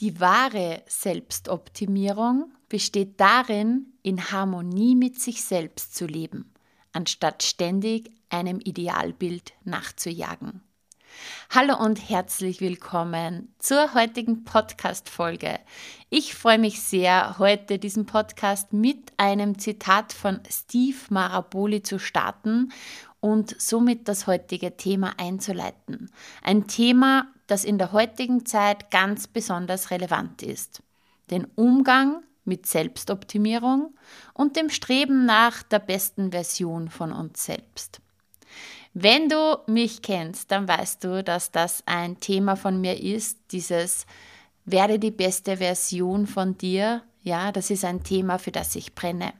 Die 0.00 0.18
wahre 0.18 0.82
Selbstoptimierung 0.86 2.50
besteht 2.70 3.20
darin, 3.20 3.92
in 4.02 4.32
Harmonie 4.32 4.94
mit 4.94 5.20
sich 5.20 5.44
selbst 5.44 5.94
zu 5.94 6.06
leben, 6.06 6.54
anstatt 6.94 7.42
ständig 7.42 8.10
einem 8.30 8.60
Idealbild 8.60 9.52
nachzujagen. 9.64 10.62
Hallo 11.50 11.78
und 11.78 12.08
herzlich 12.08 12.62
willkommen 12.62 13.54
zur 13.58 13.92
heutigen 13.92 14.44
Podcast-Folge. 14.44 15.60
Ich 16.08 16.34
freue 16.34 16.58
mich 16.58 16.80
sehr, 16.80 17.38
heute 17.38 17.78
diesen 17.78 18.06
Podcast 18.06 18.72
mit 18.72 19.12
einem 19.18 19.58
Zitat 19.58 20.14
von 20.14 20.40
Steve 20.48 20.96
Maraboli 21.10 21.82
zu 21.82 21.98
starten 21.98 22.72
und 23.20 23.60
somit 23.60 24.08
das 24.08 24.26
heutige 24.26 24.78
Thema 24.78 25.12
einzuleiten. 25.18 26.10
Ein 26.42 26.68
Thema, 26.68 27.26
das 27.50 27.64
in 27.64 27.78
der 27.78 27.92
heutigen 27.92 28.46
Zeit 28.46 28.90
ganz 28.90 29.26
besonders 29.26 29.90
relevant 29.90 30.42
ist. 30.42 30.82
Den 31.30 31.46
Umgang 31.54 32.22
mit 32.44 32.66
Selbstoptimierung 32.66 33.94
und 34.34 34.56
dem 34.56 34.70
Streben 34.70 35.26
nach 35.26 35.62
der 35.62 35.78
besten 35.78 36.32
Version 36.32 36.88
von 36.88 37.12
uns 37.12 37.44
selbst. 37.44 38.00
Wenn 38.92 39.28
du 39.28 39.58
mich 39.66 40.02
kennst, 40.02 40.50
dann 40.50 40.66
weißt 40.66 41.04
du, 41.04 41.22
dass 41.22 41.52
das 41.52 41.82
ein 41.86 42.18
Thema 42.18 42.56
von 42.56 42.80
mir 42.80 43.00
ist, 43.00 43.38
dieses 43.52 44.04
werde 44.64 44.98
die 44.98 45.12
beste 45.12 45.58
Version 45.58 46.26
von 46.26 46.58
dir. 46.58 47.02
Ja, 47.22 47.52
das 47.52 47.70
ist 47.70 47.84
ein 47.84 48.02
Thema, 48.02 48.38
für 48.38 48.50
das 48.50 48.74
ich 48.74 48.94
brenne. 48.94 49.32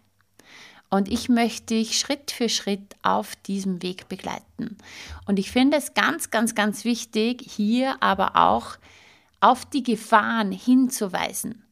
Und 0.90 1.08
ich 1.08 1.28
möchte 1.28 1.74
dich 1.74 1.98
Schritt 1.98 2.32
für 2.32 2.48
Schritt 2.48 2.96
auf 3.02 3.36
diesem 3.36 3.82
Weg 3.82 4.08
begleiten. 4.08 4.76
Und 5.24 5.38
ich 5.38 5.52
finde 5.52 5.76
es 5.76 5.94
ganz, 5.94 6.30
ganz, 6.30 6.56
ganz 6.56 6.84
wichtig, 6.84 7.42
hier 7.42 8.02
aber 8.02 8.34
auch 8.34 8.76
auf 9.40 9.64
die 9.64 9.84
Gefahren 9.84 10.52
hinzuweisen. 10.52 11.64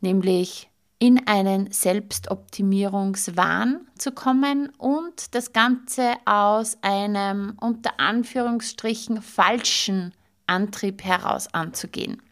Nämlich 0.00 0.68
in 0.98 1.26
einen 1.26 1.70
Selbstoptimierungswahn 1.72 3.86
zu 3.98 4.12
kommen 4.12 4.70
und 4.78 5.34
das 5.34 5.52
Ganze 5.52 6.14
aus 6.24 6.78
einem 6.82 7.58
unter 7.60 8.00
Anführungsstrichen 8.00 9.20
falschen 9.20 10.14
Antrieb 10.46 11.04
heraus 11.04 11.52
anzugehen. 11.52 12.22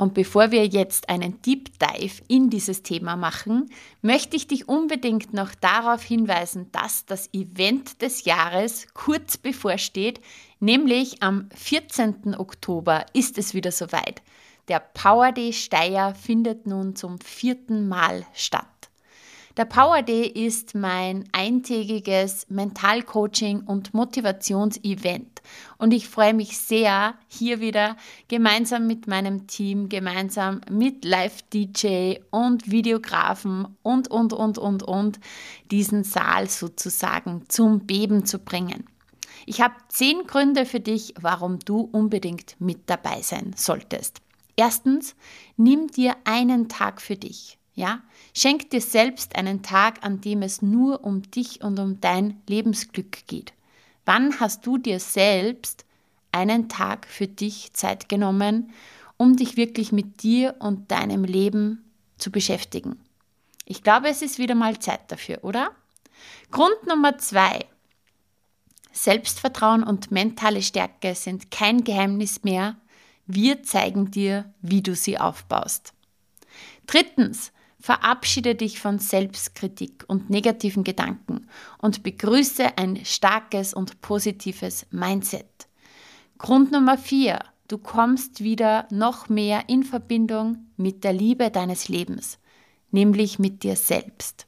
Und 0.00 0.14
bevor 0.14 0.50
wir 0.50 0.64
jetzt 0.64 1.10
einen 1.10 1.42
Deep 1.42 1.78
Dive 1.78 2.22
in 2.26 2.48
dieses 2.48 2.82
Thema 2.82 3.16
machen, 3.16 3.70
möchte 4.00 4.34
ich 4.34 4.46
dich 4.46 4.66
unbedingt 4.66 5.34
noch 5.34 5.54
darauf 5.54 6.02
hinweisen, 6.02 6.72
dass 6.72 7.04
das 7.04 7.28
Event 7.34 8.00
des 8.00 8.24
Jahres 8.24 8.86
kurz 8.94 9.36
bevorsteht, 9.36 10.22
nämlich 10.58 11.22
am 11.22 11.50
14. 11.54 12.34
Oktober 12.34 13.04
ist 13.12 13.36
es 13.36 13.52
wieder 13.52 13.72
soweit. 13.72 14.22
Der 14.68 14.80
Power 14.80 15.32
Day 15.32 15.52
Steyr 15.52 16.14
findet 16.14 16.66
nun 16.66 16.96
zum 16.96 17.18
vierten 17.18 17.86
Mal 17.86 18.24
statt. 18.32 18.79
Der 19.56 19.64
Power 19.64 20.02
Day 20.02 20.28
ist 20.28 20.76
mein 20.76 21.24
eintägiges 21.32 22.46
Mentalcoaching 22.48 23.62
und 23.62 23.92
Motivationsevent 23.92 25.42
und 25.76 25.92
ich 25.92 26.08
freue 26.08 26.34
mich 26.34 26.56
sehr, 26.56 27.14
hier 27.26 27.60
wieder 27.60 27.96
gemeinsam 28.28 28.86
mit 28.86 29.08
meinem 29.08 29.48
Team, 29.48 29.88
gemeinsam 29.88 30.60
mit 30.70 31.04
Live-DJ 31.04 32.20
und 32.30 32.70
Videografen 32.70 33.76
und, 33.82 34.08
und, 34.08 34.32
und, 34.32 34.56
und, 34.56 34.84
und 34.84 35.18
diesen 35.72 36.04
Saal 36.04 36.48
sozusagen 36.48 37.44
zum 37.48 37.86
Beben 37.86 38.24
zu 38.26 38.38
bringen. 38.38 38.86
Ich 39.46 39.60
habe 39.60 39.74
zehn 39.88 40.28
Gründe 40.28 40.64
für 40.64 40.80
dich, 40.80 41.14
warum 41.20 41.58
du 41.58 41.88
unbedingt 41.90 42.54
mit 42.60 42.88
dabei 42.88 43.20
sein 43.22 43.52
solltest. 43.56 44.20
Erstens, 44.54 45.16
nimm 45.56 45.88
dir 45.88 46.14
einen 46.24 46.68
Tag 46.68 47.00
für 47.02 47.16
dich. 47.16 47.59
Ja, 47.80 48.02
schenk 48.34 48.68
dir 48.68 48.82
selbst 48.82 49.36
einen 49.36 49.62
Tag, 49.62 50.04
an 50.04 50.20
dem 50.20 50.42
es 50.42 50.60
nur 50.60 51.02
um 51.02 51.22
dich 51.22 51.64
und 51.64 51.78
um 51.78 51.98
dein 51.98 52.42
Lebensglück 52.46 53.26
geht. 53.26 53.54
Wann 54.04 54.38
hast 54.38 54.66
du 54.66 54.76
dir 54.76 55.00
selbst 55.00 55.86
einen 56.30 56.68
Tag 56.68 57.06
für 57.06 57.26
dich 57.26 57.72
Zeit 57.72 58.10
genommen, 58.10 58.70
um 59.16 59.34
dich 59.34 59.56
wirklich 59.56 59.92
mit 59.92 60.22
dir 60.22 60.56
und 60.58 60.90
deinem 60.90 61.24
Leben 61.24 61.90
zu 62.18 62.30
beschäftigen? 62.30 63.00
Ich 63.64 63.82
glaube, 63.82 64.08
es 64.10 64.20
ist 64.20 64.38
wieder 64.38 64.54
mal 64.54 64.78
Zeit 64.78 65.10
dafür, 65.10 65.42
oder? 65.42 65.70
Grund 66.50 66.86
Nummer 66.86 67.16
zwei. 67.16 67.64
Selbstvertrauen 68.92 69.84
und 69.84 70.10
mentale 70.10 70.60
Stärke 70.60 71.14
sind 71.14 71.50
kein 71.50 71.82
Geheimnis 71.82 72.44
mehr. 72.44 72.76
Wir 73.26 73.62
zeigen 73.62 74.10
dir, 74.10 74.52
wie 74.60 74.82
du 74.82 74.94
sie 74.94 75.18
aufbaust. 75.18 75.94
Drittens, 76.86 77.52
Verabschiede 77.80 78.54
dich 78.54 78.78
von 78.78 78.98
Selbstkritik 78.98 80.04
und 80.06 80.28
negativen 80.28 80.84
Gedanken 80.84 81.48
und 81.78 82.02
begrüße 82.02 82.76
ein 82.76 83.04
starkes 83.06 83.72
und 83.72 84.02
positives 84.02 84.86
Mindset. 84.90 85.66
Grund 86.36 86.72
Nummer 86.72 86.98
vier: 86.98 87.38
Du 87.68 87.78
kommst 87.78 88.42
wieder 88.42 88.86
noch 88.90 89.30
mehr 89.30 89.68
in 89.70 89.82
Verbindung 89.82 90.66
mit 90.76 91.04
der 91.04 91.14
Liebe 91.14 91.50
deines 91.50 91.88
Lebens, 91.88 92.38
nämlich 92.90 93.38
mit 93.38 93.62
dir 93.62 93.76
selbst. 93.76 94.46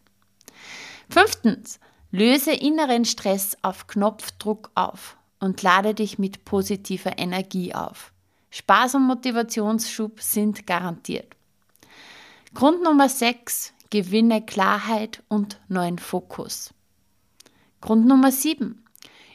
Fünftens, 1.08 1.80
löse 2.10 2.52
inneren 2.52 3.06
Stress 3.06 3.56
auf 3.62 3.86
Knopfdruck 3.86 4.70
auf 4.74 5.16
und 5.40 5.62
lade 5.62 5.94
dich 5.94 6.18
mit 6.18 6.44
positiver 6.44 7.18
Energie 7.18 7.74
auf. 7.74 8.12
Spaß 8.50 8.96
und 8.96 9.06
Motivationsschub 9.06 10.20
sind 10.20 10.66
garantiert. 10.66 11.34
Grund 12.54 12.82
Nummer 12.82 13.08
6. 13.08 13.72
Gewinne 13.88 14.44
Klarheit 14.44 15.22
und 15.28 15.58
neuen 15.68 15.98
Fokus. 15.98 16.74
Grund 17.80 18.06
Nummer 18.06 18.30
7. 18.30 18.84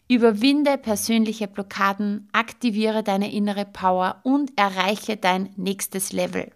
Überwinde 0.07 0.77
persönliche 0.77 1.47
Blockaden, 1.47 2.29
aktiviere 2.31 3.01
deine 3.01 3.33
innere 3.33 3.65
Power 3.65 4.21
und 4.21 4.51
erreiche 4.55 5.17
dein 5.17 5.49
nächstes 5.57 6.13
Level. 6.13 6.51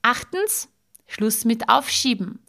Achtens, 0.00 0.70
Schluss 1.06 1.44
mit 1.44 1.68
Aufschieben. 1.68 2.40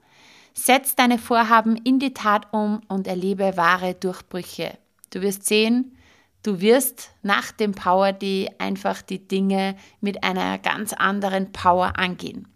Setz 0.54 0.96
deine 0.96 1.20
Vorhaben 1.20 1.76
in 1.76 2.00
die 2.00 2.14
Tat 2.14 2.54
um 2.54 2.80
und 2.88 3.08
erlebe 3.08 3.58
wahre 3.58 3.94
Durchbrüche. 3.94 4.78
Du 5.10 5.22
wirst 5.22 5.46
sehen, 5.46 5.98
du 6.44 6.62
wirst 6.62 7.12
nach 7.24 7.52
dem 7.52 7.74
Power 7.74 8.14
Day 8.14 8.50
einfach 8.58 9.02
die 9.02 9.28
Dinge 9.28 9.76
mit 10.00 10.24
einer 10.24 10.58
ganz 10.60 10.94
anderen 10.94 11.52
Power 11.52 12.00
angehen. 12.00 12.48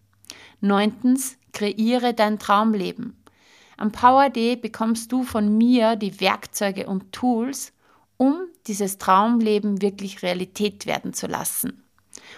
Neuntens, 0.62 1.38
kreiere 1.54 2.14
dein 2.14 2.40
Traumleben. 2.40 3.22
Am 3.78 3.92
Power 3.92 4.30
Day 4.30 4.56
bekommst 4.56 5.12
du 5.12 5.24
von 5.24 5.58
mir 5.58 5.96
die 5.96 6.22
Werkzeuge 6.22 6.88
und 6.88 7.12
Tools, 7.12 7.74
um 8.18 8.42
dieses 8.68 9.00
Traumleben 9.00 9.82
wirklich 9.82 10.22
Realität 10.22 10.86
werden 10.86 11.14
zu 11.14 11.26
lassen. 11.28 11.84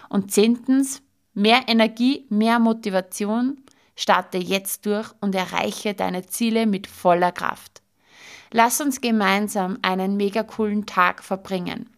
Und 0.08 0.32
zehntens, 0.32 1.02
mehr 1.34 1.64
Energie, 1.68 2.26
mehr 2.30 2.60
Motivation. 2.60 3.62
Starte 3.96 4.38
jetzt 4.38 4.86
durch 4.86 5.12
und 5.20 5.36
erreiche 5.36 5.94
deine 5.94 6.26
Ziele 6.26 6.66
mit 6.66 6.88
voller 6.88 7.32
Kraft. 7.32 7.82
Lass 8.52 8.82
uns 8.82 9.02
gemeinsam 9.02 9.78
einen 9.82 10.16
mega 10.16 10.44
coolen 10.44 10.86
Tag 10.86 11.24
verbringen. 11.24 11.90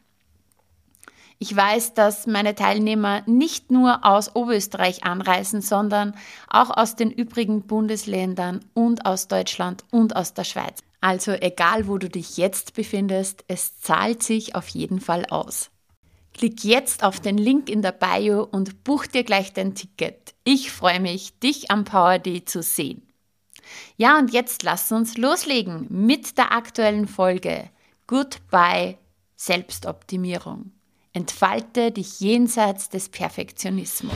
Ich 1.37 1.55
weiß, 1.55 1.93
dass 1.93 2.27
meine 2.27 2.55
Teilnehmer 2.55 3.21
nicht 3.25 3.69
nur 3.69 4.05
aus 4.05 4.35
Oberösterreich 4.35 5.03
anreisen, 5.03 5.61
sondern 5.61 6.15
auch 6.47 6.69
aus 6.69 6.95
den 6.95 7.11
übrigen 7.11 7.63
Bundesländern 7.63 8.63
und 8.73 9.05
aus 9.05 9.27
Deutschland 9.27 9.83
und 9.91 10.15
aus 10.15 10.33
der 10.33 10.45
Schweiz. 10.45 10.79
Also 11.01 11.33
egal, 11.33 11.87
wo 11.87 11.97
du 11.97 12.09
dich 12.09 12.37
jetzt 12.37 12.73
befindest, 12.73 13.43
es 13.47 13.79
zahlt 13.79 14.23
sich 14.23 14.55
auf 14.55 14.67
jeden 14.69 15.01
Fall 15.01 15.25
aus. 15.25 15.69
Klick 16.33 16.63
jetzt 16.63 17.03
auf 17.03 17.19
den 17.19 17.37
Link 17.37 17.69
in 17.69 17.81
der 17.81 17.91
Bio 17.91 18.43
und 18.43 18.83
buch 18.83 19.05
dir 19.05 19.23
gleich 19.23 19.53
dein 19.53 19.75
Ticket. 19.75 20.33
Ich 20.43 20.71
freue 20.71 20.99
mich, 20.99 21.37
dich 21.39 21.69
am 21.69 21.85
Power 21.85 22.19
Day 22.19 22.43
zu 22.43 22.61
sehen. 22.61 23.07
Ja, 23.97 24.17
und 24.17 24.33
jetzt 24.33 24.63
lass 24.63 24.91
uns 24.91 25.17
loslegen 25.17 25.87
mit 25.89 26.37
der 26.37 26.51
aktuellen 26.51 27.07
Folge 27.07 27.69
Goodbye 28.07 28.97
Selbstoptimierung. 29.35 30.74
Entfalte 31.15 31.93
dich 31.93 32.19
jenseits 32.19 32.89
des 32.89 33.07
Perfektionismus. 33.07 34.11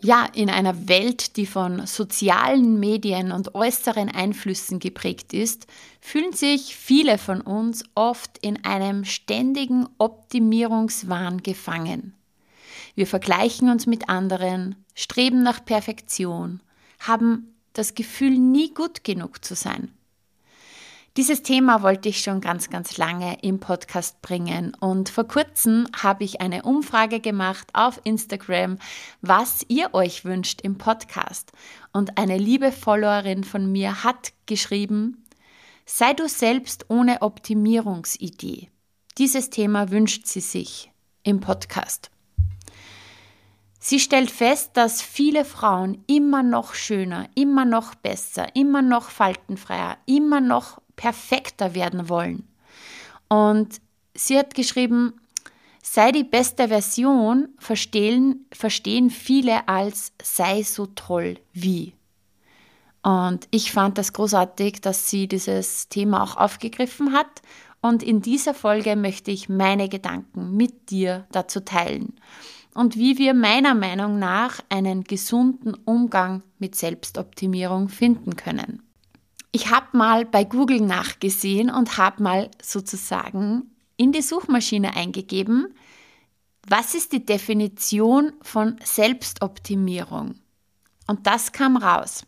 Ja, 0.00 0.28
in 0.32 0.48
einer 0.48 0.88
Welt, 0.88 1.36
die 1.36 1.46
von 1.46 1.84
sozialen 1.86 2.78
Medien 2.78 3.32
und 3.32 3.56
äußeren 3.56 4.08
Einflüssen 4.08 4.78
geprägt 4.78 5.32
ist, 5.32 5.66
fühlen 6.00 6.32
sich 6.32 6.76
viele 6.76 7.18
von 7.18 7.40
uns 7.40 7.84
oft 7.96 8.38
in 8.38 8.64
einem 8.64 9.04
ständigen 9.04 9.88
Optimierungswahn 9.98 11.42
gefangen. 11.42 12.14
Wir 12.94 13.08
vergleichen 13.08 13.70
uns 13.70 13.86
mit 13.86 14.08
anderen, 14.08 14.76
streben 14.94 15.42
nach 15.42 15.64
Perfektion, 15.64 16.60
haben 17.00 17.54
das 17.72 17.94
Gefühl, 17.94 18.38
nie 18.38 18.72
gut 18.72 19.02
genug 19.02 19.44
zu 19.44 19.56
sein. 19.56 19.92
Dieses 21.18 21.42
Thema 21.42 21.82
wollte 21.82 22.10
ich 22.10 22.20
schon 22.20 22.40
ganz, 22.40 22.70
ganz 22.70 22.96
lange 22.96 23.38
im 23.42 23.58
Podcast 23.58 24.22
bringen 24.22 24.76
und 24.78 25.08
vor 25.08 25.26
kurzem 25.26 25.88
habe 26.00 26.22
ich 26.22 26.40
eine 26.40 26.62
Umfrage 26.62 27.18
gemacht 27.18 27.66
auf 27.72 28.00
Instagram, 28.04 28.78
was 29.20 29.66
ihr 29.66 29.94
euch 29.94 30.24
wünscht 30.24 30.60
im 30.60 30.78
Podcast. 30.78 31.50
Und 31.92 32.18
eine 32.18 32.38
liebe 32.38 32.70
Followerin 32.70 33.42
von 33.42 33.72
mir 33.72 34.04
hat 34.04 34.32
geschrieben, 34.46 35.24
sei 35.84 36.12
du 36.12 36.28
selbst 36.28 36.86
ohne 36.88 37.20
Optimierungsidee. 37.20 38.70
Dieses 39.18 39.50
Thema 39.50 39.90
wünscht 39.90 40.26
sie 40.26 40.38
sich 40.38 40.92
im 41.24 41.40
Podcast. 41.40 42.12
Sie 43.80 43.98
stellt 43.98 44.30
fest, 44.30 44.70
dass 44.74 45.02
viele 45.02 45.44
Frauen 45.44 46.04
immer 46.06 46.44
noch 46.44 46.74
schöner, 46.74 47.28
immer 47.34 47.64
noch 47.64 47.96
besser, 47.96 48.54
immer 48.54 48.82
noch 48.82 49.10
faltenfreier, 49.10 49.98
immer 50.06 50.40
noch 50.40 50.80
perfekter 50.98 51.74
werden 51.74 52.10
wollen. 52.10 52.46
Und 53.28 53.80
sie 54.14 54.36
hat 54.36 54.54
geschrieben, 54.54 55.14
sei 55.82 56.12
die 56.12 56.24
beste 56.24 56.68
Version, 56.68 57.48
verstehen, 57.58 58.46
verstehen 58.52 59.08
viele 59.08 59.66
als 59.68 60.12
sei 60.22 60.62
so 60.62 60.86
toll 60.86 61.38
wie. 61.54 61.94
Und 63.02 63.48
ich 63.50 63.72
fand 63.72 63.96
das 63.96 64.12
großartig, 64.12 64.82
dass 64.82 65.08
sie 65.08 65.28
dieses 65.28 65.88
Thema 65.88 66.22
auch 66.22 66.36
aufgegriffen 66.36 67.12
hat. 67.14 67.40
Und 67.80 68.02
in 68.02 68.20
dieser 68.20 68.54
Folge 68.54 68.96
möchte 68.96 69.30
ich 69.30 69.48
meine 69.48 69.88
Gedanken 69.88 70.56
mit 70.56 70.90
dir 70.90 71.26
dazu 71.30 71.60
teilen 71.60 72.14
und 72.74 72.96
wie 72.96 73.18
wir 73.18 73.34
meiner 73.34 73.74
Meinung 73.74 74.18
nach 74.18 74.60
einen 74.68 75.04
gesunden 75.04 75.74
Umgang 75.84 76.42
mit 76.58 76.74
Selbstoptimierung 76.74 77.88
finden 77.88 78.36
können. 78.36 78.87
Ich 79.52 79.70
habe 79.70 79.96
mal 79.96 80.24
bei 80.24 80.44
Google 80.44 80.80
nachgesehen 80.80 81.70
und 81.70 81.96
habe 81.96 82.22
mal 82.22 82.50
sozusagen 82.62 83.70
in 83.96 84.12
die 84.12 84.22
Suchmaschine 84.22 84.94
eingegeben, 84.94 85.74
was 86.66 86.94
ist 86.94 87.12
die 87.12 87.24
Definition 87.24 88.32
von 88.42 88.76
Selbstoptimierung? 88.84 90.34
Und 91.06 91.26
das 91.26 91.52
kam 91.52 91.78
raus. 91.78 92.26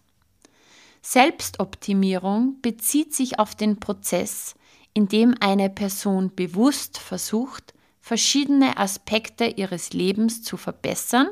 Selbstoptimierung 1.03 2.61
bezieht 2.63 3.15
sich 3.15 3.39
auf 3.39 3.55
den 3.55 3.79
Prozess, 3.81 4.55
in 4.95 5.09
dem 5.09 5.35
eine 5.41 5.69
Person 5.69 6.35
bewusst 6.35 6.99
versucht, 6.99 7.75
verschiedene 8.01 8.79
Aspekte 8.79 9.45
ihres 9.45 9.93
Lebens 9.93 10.43
zu 10.43 10.57
verbessern 10.57 11.29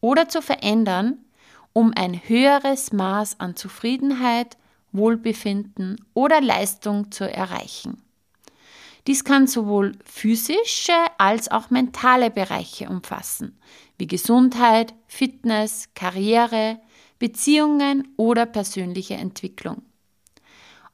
oder 0.00 0.28
zu 0.28 0.42
verändern, 0.42 1.18
um 1.72 1.92
ein 1.96 2.20
höheres 2.28 2.92
Maß 2.92 3.40
an 3.40 3.56
Zufriedenheit, 3.56 4.56
Wohlbefinden 4.94 5.96
oder 6.14 6.40
Leistung 6.40 7.12
zu 7.12 7.30
erreichen. 7.30 8.02
Dies 9.06 9.22
kann 9.24 9.46
sowohl 9.46 9.92
physische 10.04 10.94
als 11.18 11.50
auch 11.50 11.68
mentale 11.68 12.30
Bereiche 12.30 12.88
umfassen, 12.88 13.58
wie 13.98 14.06
Gesundheit, 14.06 14.94
Fitness, 15.06 15.90
Karriere, 15.94 16.80
Beziehungen 17.18 18.08
oder 18.16 18.46
persönliche 18.46 19.14
Entwicklung. 19.14 19.82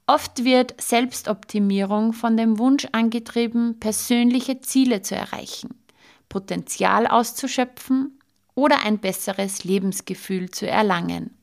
Oft 0.07 0.45
wird 0.45 0.81
Selbstoptimierung 0.81 2.13
von 2.13 2.37
dem 2.37 2.59
Wunsch 2.59 2.89
angetrieben, 2.91 3.79
persönliche 3.79 4.61
Ziele 4.61 5.03
zu 5.03 5.15
erreichen, 5.15 5.81
Potenzial 6.29 7.07
auszuschöpfen 7.07 8.19
oder 8.57 8.85
ein 8.85 8.99
besseres 8.99 9.63
Lebensgefühl 9.63 10.51
zu 10.51 10.69
erlangen. 10.69 11.37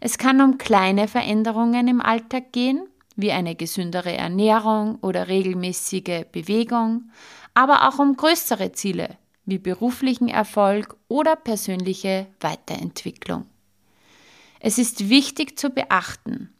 Es 0.00 0.18
kann 0.18 0.40
um 0.40 0.58
kleine 0.58 1.08
Veränderungen 1.08 1.88
im 1.88 2.00
Alltag 2.00 2.52
gehen, 2.52 2.88
wie 3.16 3.32
eine 3.32 3.54
gesündere 3.54 4.14
Ernährung 4.14 4.96
oder 4.96 5.28
regelmäßige 5.28 6.26
Bewegung, 6.30 7.10
aber 7.54 7.88
auch 7.88 7.98
um 7.98 8.16
größere 8.16 8.72
Ziele, 8.72 9.16
wie 9.46 9.58
beruflichen 9.58 10.28
Erfolg 10.28 10.96
oder 11.08 11.36
persönliche 11.36 12.26
Weiterentwicklung. 12.40 13.46
Es 14.60 14.78
ist 14.78 15.08
wichtig 15.08 15.58
zu 15.58 15.70
beachten, 15.70 16.52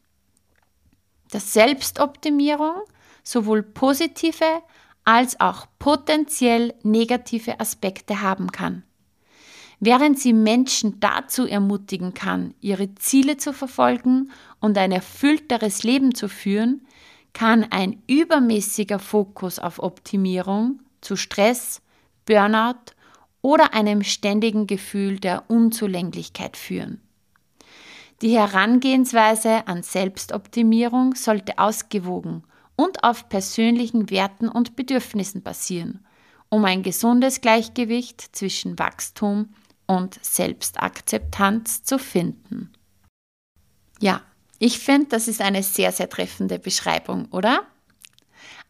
dass 1.31 1.53
Selbstoptimierung 1.53 2.83
sowohl 3.23 3.63
positive 3.63 4.63
als 5.05 5.39
auch 5.41 5.67
potenziell 5.79 6.75
negative 6.83 7.61
Aspekte 7.61 8.23
haben 8.23 8.51
kann. 8.53 8.85
Während 9.79 10.19
sie 10.19 10.33
Menschen 10.33 11.01
dazu 11.01 11.47
ermutigen 11.47 12.15
kann, 12.15 12.55
ihre 12.61 12.95
Ziele 12.95 13.37
zu 13.37 13.53
verfolgen 13.53 14.31
und 14.61 14.79
ein 14.79 14.91
erfüllteres 14.91 15.83
Leben 15.83 16.15
zu 16.15 16.29
führen, 16.29 16.87
kann 17.35 17.65
ein 17.71 18.03
übermäßiger 18.07 18.99
Fokus 18.99 19.59
auf 19.59 19.79
Optimierung 19.79 20.81
zu 21.03 21.17
Stress, 21.17 21.83
Burnout 22.25 22.95
oder 23.43 23.75
einem 23.75 24.03
ständigen 24.03 24.67
Gefühl 24.67 25.21
der 25.21 25.51
Unzulänglichkeit 25.51 26.57
führen. 26.57 27.03
Die 28.23 28.35
Herangehensweise 28.35 29.69
an 29.69 29.83
Selbstoptimierung 29.83 31.15
sollte 31.15 31.59
ausgewogen 31.59 32.45
und 32.77 33.05
auf 33.05 33.29
persönlichen 33.29 34.09
Werten 34.09 34.49
und 34.49 34.75
Bedürfnissen 34.75 35.43
basieren, 35.43 36.05
um 36.49 36.65
ein 36.65 36.83
gesundes 36.83 37.43
Gleichgewicht 37.43 38.23
zwischen 38.35 38.79
Wachstum 38.79 39.51
und 39.87 40.19
Selbstakzeptanz 40.25 41.85
zu 41.85 41.99
finden. 41.99 42.73
Ja, 44.01 44.21
ich 44.59 44.79
finde, 44.79 45.09
das 45.09 45.29
ist 45.29 45.41
eine 45.41 45.63
sehr, 45.63 45.93
sehr 45.93 46.09
treffende 46.09 46.59
Beschreibung, 46.59 47.27
oder? 47.31 47.63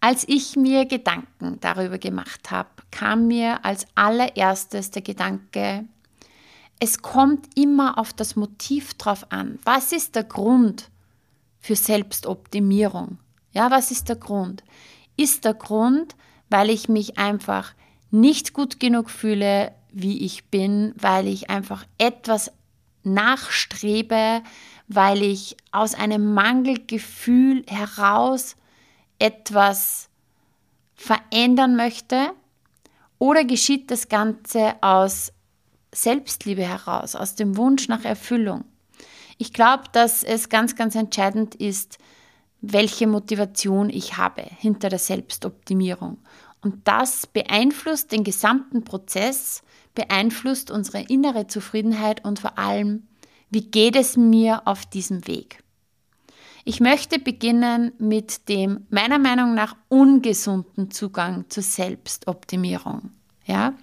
Als 0.01 0.25
ich 0.29 0.57
mir 0.57 0.85
Gedanken 0.85 1.59
darüber 1.61 1.99
gemacht 1.99 2.51
habe, 2.51 2.69
kam 2.91 3.29
mir 3.29 3.65
als 3.65 3.87
allererstes 3.95 4.91
der 4.91 5.03
Gedanke, 5.03 5.87
es 6.79 7.01
kommt 7.01 7.57
immer 7.57 7.99
auf 7.99 8.13
das 8.13 8.37
Motiv 8.37 8.95
drauf 8.95 9.33
an. 9.33 9.59
Was 9.65 9.93
ist 9.93 10.15
der 10.15 10.25
Grund 10.25 10.91
für 11.61 11.77
Selbstoptimierung? 11.77 13.19
Ja, 13.53 13.71
was 13.71 13.91
ist 13.91 14.09
der 14.11 14.17
Grund? 14.17 14.63
Ist 15.17 15.47
der 15.47 15.55
Grund, 15.55 16.15
weil 16.51 16.69
ich 16.69 16.89
mich 16.89 17.19
einfach 17.19 17.73
nicht 18.11 18.53
gut 18.53 18.79
genug 18.79 19.11
fühle, 19.11 19.73
wie 19.97 20.25
ich 20.25 20.51
bin, 20.51 20.93
weil 20.97 21.27
ich 21.27 21.49
einfach 21.49 21.87
etwas 21.97 22.53
nachstrebe, 23.03 24.43
weil 24.89 25.23
ich 25.23 25.57
aus 25.73 25.95
einem 25.95 26.35
Mangelgefühl 26.35 27.65
heraus 27.67 28.57
etwas 29.19 30.11
verändern 30.95 31.77
möchte? 31.77 32.31
Oder 33.19 33.45
geschieht 33.45 33.91
das 33.91 34.09
Ganze 34.09 34.75
aus 34.83 35.33
Selbstliebe 35.95 36.63
heraus, 36.63 37.15
aus 37.15 37.35
dem 37.35 37.57
Wunsch 37.57 37.89
nach 37.89 38.05
Erfüllung. 38.05 38.65
Ich 39.39 39.55
glaube, 39.55 39.85
dass 39.93 40.23
es 40.23 40.51
ganz, 40.51 40.77
ganz 40.77 40.95
entscheidend 40.95 41.55
ist, 41.55 41.99
welche 42.61 43.07
Motivation 43.07 43.89
ich 43.89 44.19
habe 44.19 44.43
hinter 44.43 44.91
der 44.91 44.99
Selbstoptimierung. 44.99 46.19
Und 46.61 46.87
das 46.87 47.27
beeinflusst 47.27 48.13
den 48.13 48.25
gesamten 48.25 48.85
Prozess, 48.85 49.63
beeinflusst 49.97 50.71
unsere 50.71 51.03
innere 51.03 51.49
Zufriedenheit 51.49 52.25
und 52.25 52.39
vor 52.39 52.57
allem, 52.57 53.09
wie 53.51 53.63
geht 53.63 53.97
es 53.97 54.17
mir 54.17 54.63
auf 54.69 54.87
diesem 54.87 55.27
Weg. 55.27 55.65
Ich 56.65 56.81
möchte 56.81 57.19
beginnen 57.19 57.93
mit 57.99 58.49
dem 58.49 58.87
meiner 58.91 59.19
Meinung 59.19 59.55
nach 59.55 59.77
ungesunden 59.89 60.91
Zugang 60.91 61.47
zur 61.49 61.63
Selbstoptimierung. 61.63 63.11
Ja? 63.45 63.75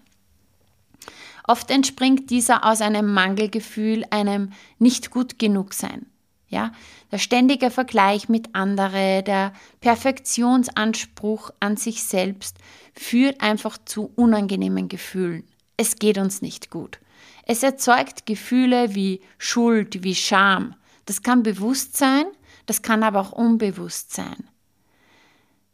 Oft 1.45 1.71
entspringt 1.71 2.29
dieser 2.29 2.65
aus 2.65 2.81
einem 2.81 3.13
Mangelgefühl, 3.13 4.05
einem 4.09 4.51
nicht 4.79 5.11
gut 5.11 5.39
genug 5.39 5.73
sein. 5.73 6.05
Ja, 6.49 6.71
der 7.11 7.17
ständige 7.17 7.71
Vergleich 7.71 8.29
mit 8.29 8.53
anderen, 8.53 9.25
der 9.25 9.53
Perfektionsanspruch 9.81 11.49
an 11.59 11.77
sich 11.77 12.03
selbst 12.03 12.57
führt 12.93 13.41
einfach 13.41 13.79
zu 13.83 14.11
unangenehmen 14.15 14.87
Gefühlen. 14.87 15.47
Es 15.77 15.95
geht 15.95 16.17
uns 16.17 16.41
nicht 16.41 16.69
gut. 16.69 16.99
Es 17.45 17.63
erzeugt 17.63 18.25
Gefühle 18.25 18.95
wie 18.95 19.21
Schuld, 19.37 20.03
wie 20.03 20.15
Scham. 20.15 20.75
Das 21.05 21.21
kann 21.21 21.43
bewusst 21.43 21.97
sein, 21.97 22.25
das 22.65 22.81
kann 22.81 23.03
aber 23.03 23.19
auch 23.19 23.31
unbewusst 23.31 24.13
sein. 24.13 24.49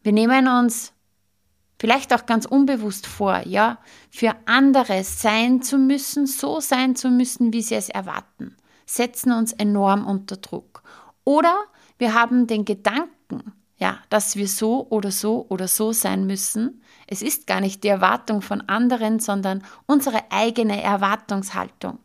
Wir 0.01 0.13
nehmen 0.13 0.48
uns 0.48 0.94
vielleicht 1.77 2.13
auch 2.13 2.25
ganz 2.25 2.46
unbewusst 2.46 3.06
vor, 3.06 3.46
ja, 3.46 3.77
für 4.10 4.36
andere 4.46 5.03
sein 5.03 5.62
zu 5.62 5.77
müssen, 5.77 6.25
so 6.25 6.60
sein 6.60 6.96
zu 6.96 7.10
müssen, 7.10 7.53
wie 7.53 7.62
sie 7.62 7.75
es 7.75 7.89
erwarten 7.89 8.56
setzen 8.89 9.32
uns 9.32 9.53
enorm 9.53 10.06
unter 10.06 10.38
Druck. 10.38 10.84
Oder 11.24 11.56
wir 11.98 12.13
haben 12.13 12.48
den 12.48 12.65
Gedanken, 12.65 13.53
ja, 13.79 13.98
dass 14.09 14.36
wir 14.36 14.48
so 14.48 14.88
oder 14.89 15.09
so 15.09 15.45
oder 15.50 15.67
so 15.67 15.93
sein 15.93 16.27
müssen. 16.27 16.83
Es 17.07 17.21
ist 17.21 17.48
gar 17.48 17.62
nicht 17.62 17.83
die 17.83 17.88
Erwartung 17.88 18.41
von 18.41 18.62
anderen, 18.67 19.19
sondern 19.19 19.63
unsere 19.88 20.31
eigene 20.31 20.83
Erwartungshaltung. 20.83 21.98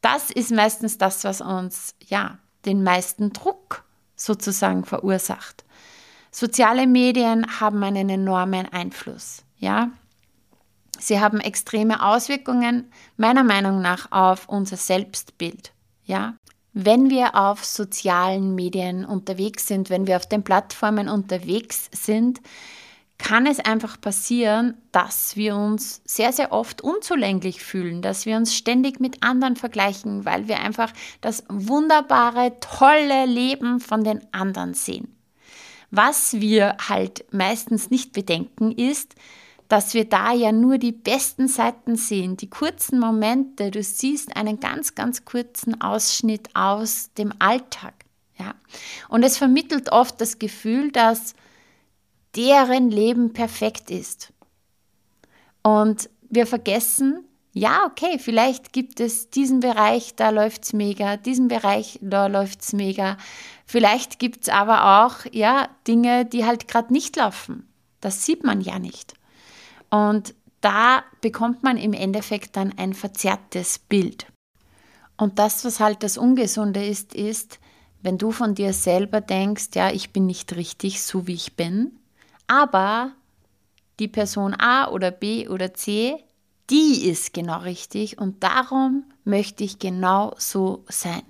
Das 0.00 0.30
ist 0.30 0.52
meistens 0.52 0.98
das, 0.98 1.24
was 1.24 1.40
uns, 1.40 1.96
ja, 2.06 2.38
den 2.64 2.84
meisten 2.84 3.32
Druck 3.32 3.84
sozusagen 4.14 4.84
verursacht. 4.84 5.64
Soziale 6.30 6.86
Medien 6.86 7.60
haben 7.60 7.82
einen 7.82 8.08
enormen 8.08 8.66
Einfluss, 8.72 9.42
ja. 9.58 9.90
Sie 10.98 11.20
haben 11.20 11.40
extreme 11.40 12.04
Auswirkungen 12.04 12.92
meiner 13.16 13.42
Meinung 13.42 13.82
nach 13.82 14.12
auf 14.12 14.48
unser 14.48 14.76
Selbstbild. 14.76 15.72
Ja, 16.04 16.36
wenn 16.72 17.10
wir 17.10 17.34
auf 17.34 17.64
sozialen 17.64 18.54
Medien 18.54 19.04
unterwegs 19.04 19.66
sind, 19.66 19.90
wenn 19.90 20.06
wir 20.06 20.16
auf 20.16 20.26
den 20.26 20.42
Plattformen 20.42 21.08
unterwegs 21.08 21.90
sind, 21.92 22.40
kann 23.18 23.46
es 23.46 23.60
einfach 23.60 24.00
passieren, 24.00 24.74
dass 24.90 25.36
wir 25.36 25.54
uns 25.54 26.02
sehr, 26.04 26.32
sehr 26.32 26.50
oft 26.50 26.82
unzulänglich 26.82 27.62
fühlen, 27.62 28.02
dass 28.02 28.26
wir 28.26 28.36
uns 28.36 28.54
ständig 28.54 28.98
mit 28.98 29.22
anderen 29.22 29.54
vergleichen, 29.54 30.24
weil 30.24 30.48
wir 30.48 30.58
einfach 30.60 30.92
das 31.20 31.44
wunderbare, 31.48 32.58
tolle 32.60 33.26
Leben 33.26 33.78
von 33.78 34.02
den 34.02 34.20
anderen 34.32 34.74
sehen. 34.74 35.16
Was 35.90 36.40
wir 36.40 36.76
halt 36.88 37.24
meistens 37.32 37.90
nicht 37.90 38.12
bedenken 38.12 38.72
ist, 38.72 39.14
dass 39.72 39.94
wir 39.94 40.04
da 40.04 40.34
ja 40.34 40.52
nur 40.52 40.76
die 40.76 40.92
besten 40.92 41.48
Seiten 41.48 41.96
sehen, 41.96 42.36
die 42.36 42.50
kurzen 42.50 43.00
Momente. 43.00 43.70
Du 43.70 43.82
siehst 43.82 44.36
einen 44.36 44.60
ganz, 44.60 44.94
ganz 44.94 45.24
kurzen 45.24 45.80
Ausschnitt 45.80 46.50
aus 46.52 47.10
dem 47.16 47.32
Alltag. 47.38 47.94
Ja? 48.38 48.54
Und 49.08 49.22
es 49.22 49.38
vermittelt 49.38 49.90
oft 49.90 50.20
das 50.20 50.38
Gefühl, 50.38 50.92
dass 50.92 51.32
deren 52.36 52.90
Leben 52.90 53.32
perfekt 53.32 53.90
ist. 53.90 54.34
Und 55.62 56.10
wir 56.28 56.46
vergessen, 56.46 57.24
ja, 57.54 57.86
okay, 57.86 58.18
vielleicht 58.18 58.74
gibt 58.74 59.00
es 59.00 59.30
diesen 59.30 59.60
Bereich, 59.60 60.14
da 60.16 60.28
läuft 60.28 60.64
es 60.64 60.74
mega, 60.74 61.16
diesen 61.16 61.48
Bereich, 61.48 61.98
da 62.02 62.26
läuft 62.26 62.60
es 62.60 62.74
mega. 62.74 63.16
Vielleicht 63.64 64.18
gibt 64.18 64.42
es 64.42 64.48
aber 64.50 65.06
auch, 65.06 65.24
ja, 65.32 65.70
Dinge, 65.88 66.26
die 66.26 66.44
halt 66.44 66.68
gerade 66.68 66.92
nicht 66.92 67.16
laufen. 67.16 67.66
Das 68.02 68.26
sieht 68.26 68.44
man 68.44 68.60
ja 68.60 68.78
nicht. 68.78 69.14
Und 69.92 70.34
da 70.62 71.04
bekommt 71.20 71.62
man 71.62 71.76
im 71.76 71.92
Endeffekt 71.92 72.56
dann 72.56 72.72
ein 72.78 72.94
verzerrtes 72.94 73.78
Bild. 73.78 74.26
Und 75.18 75.38
das, 75.38 75.66
was 75.66 75.80
halt 75.80 76.02
das 76.02 76.16
Ungesunde 76.16 76.84
ist, 76.84 77.14
ist, 77.14 77.60
wenn 78.00 78.16
du 78.16 78.32
von 78.32 78.54
dir 78.54 78.72
selber 78.72 79.20
denkst, 79.20 79.68
ja, 79.74 79.90
ich 79.90 80.10
bin 80.10 80.24
nicht 80.24 80.56
richtig, 80.56 81.02
so 81.02 81.26
wie 81.26 81.34
ich 81.34 81.56
bin, 81.56 81.98
aber 82.46 83.12
die 84.00 84.08
Person 84.08 84.54
A 84.58 84.88
oder 84.88 85.10
B 85.10 85.46
oder 85.46 85.74
C, 85.74 86.16
die 86.70 87.04
ist 87.06 87.34
genau 87.34 87.58
richtig 87.58 88.18
und 88.18 88.42
darum 88.42 89.04
möchte 89.24 89.64
ich 89.64 89.78
genau 89.78 90.34
so 90.38 90.84
sein. 90.88 91.22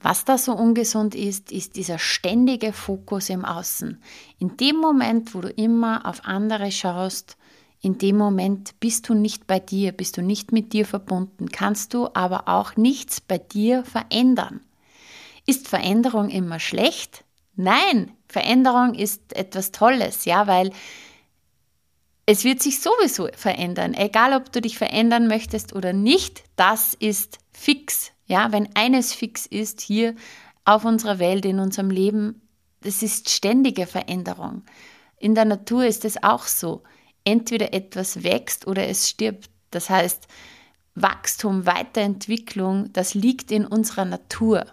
Was 0.00 0.24
da 0.24 0.38
so 0.38 0.52
ungesund 0.52 1.16
ist, 1.16 1.50
ist 1.50 1.74
dieser 1.74 1.98
ständige 1.98 2.72
Fokus 2.72 3.28
im 3.28 3.44
Außen. 3.44 4.00
In 4.38 4.56
dem 4.56 4.76
Moment, 4.76 5.34
wo 5.34 5.40
du 5.40 5.48
immer 5.48 6.06
auf 6.06 6.24
andere 6.24 6.70
schaust, 6.70 7.36
in 7.82 7.98
dem 7.98 8.16
Moment 8.16 8.78
bist 8.78 9.08
du 9.08 9.14
nicht 9.14 9.48
bei 9.48 9.58
dir, 9.58 9.90
bist 9.90 10.16
du 10.16 10.22
nicht 10.22 10.52
mit 10.52 10.72
dir 10.72 10.86
verbunden, 10.86 11.50
kannst 11.50 11.92
du 11.92 12.08
aber 12.14 12.48
auch 12.48 12.76
nichts 12.76 13.20
bei 13.20 13.38
dir 13.38 13.84
verändern. 13.84 14.60
Ist 15.46 15.66
Veränderung 15.66 16.30
immer 16.30 16.60
schlecht? 16.60 17.24
Nein, 17.56 18.12
Veränderung 18.28 18.94
ist 18.94 19.36
etwas 19.36 19.72
Tolles, 19.72 20.24
ja, 20.24 20.46
weil 20.46 20.70
es 22.24 22.44
wird 22.44 22.62
sich 22.62 22.80
sowieso 22.80 23.28
verändern, 23.34 23.94
egal 23.94 24.32
ob 24.32 24.52
du 24.52 24.60
dich 24.60 24.78
verändern 24.78 25.26
möchtest 25.26 25.74
oder 25.74 25.92
nicht, 25.92 26.44
das 26.54 26.94
ist 26.94 27.38
fix. 27.52 28.12
Ja, 28.26 28.52
wenn 28.52 28.68
eines 28.76 29.12
fix 29.12 29.44
ist 29.44 29.80
hier 29.80 30.14
auf 30.64 30.84
unserer 30.84 31.18
Welt, 31.18 31.44
in 31.44 31.58
unserem 31.58 31.90
Leben, 31.90 32.40
das 32.80 33.02
ist 33.02 33.28
ständige 33.28 33.88
Veränderung. 33.88 34.62
In 35.18 35.34
der 35.34 35.44
Natur 35.44 35.84
ist 35.84 36.04
es 36.04 36.22
auch 36.22 36.44
so 36.44 36.84
entweder 37.24 37.72
etwas 37.72 38.22
wächst 38.22 38.66
oder 38.66 38.88
es 38.88 39.08
stirbt. 39.08 39.50
Das 39.70 39.90
heißt, 39.90 40.26
Wachstum, 40.94 41.66
Weiterentwicklung, 41.66 42.92
das 42.92 43.14
liegt 43.14 43.50
in 43.50 43.66
unserer 43.66 44.04
Natur. 44.04 44.66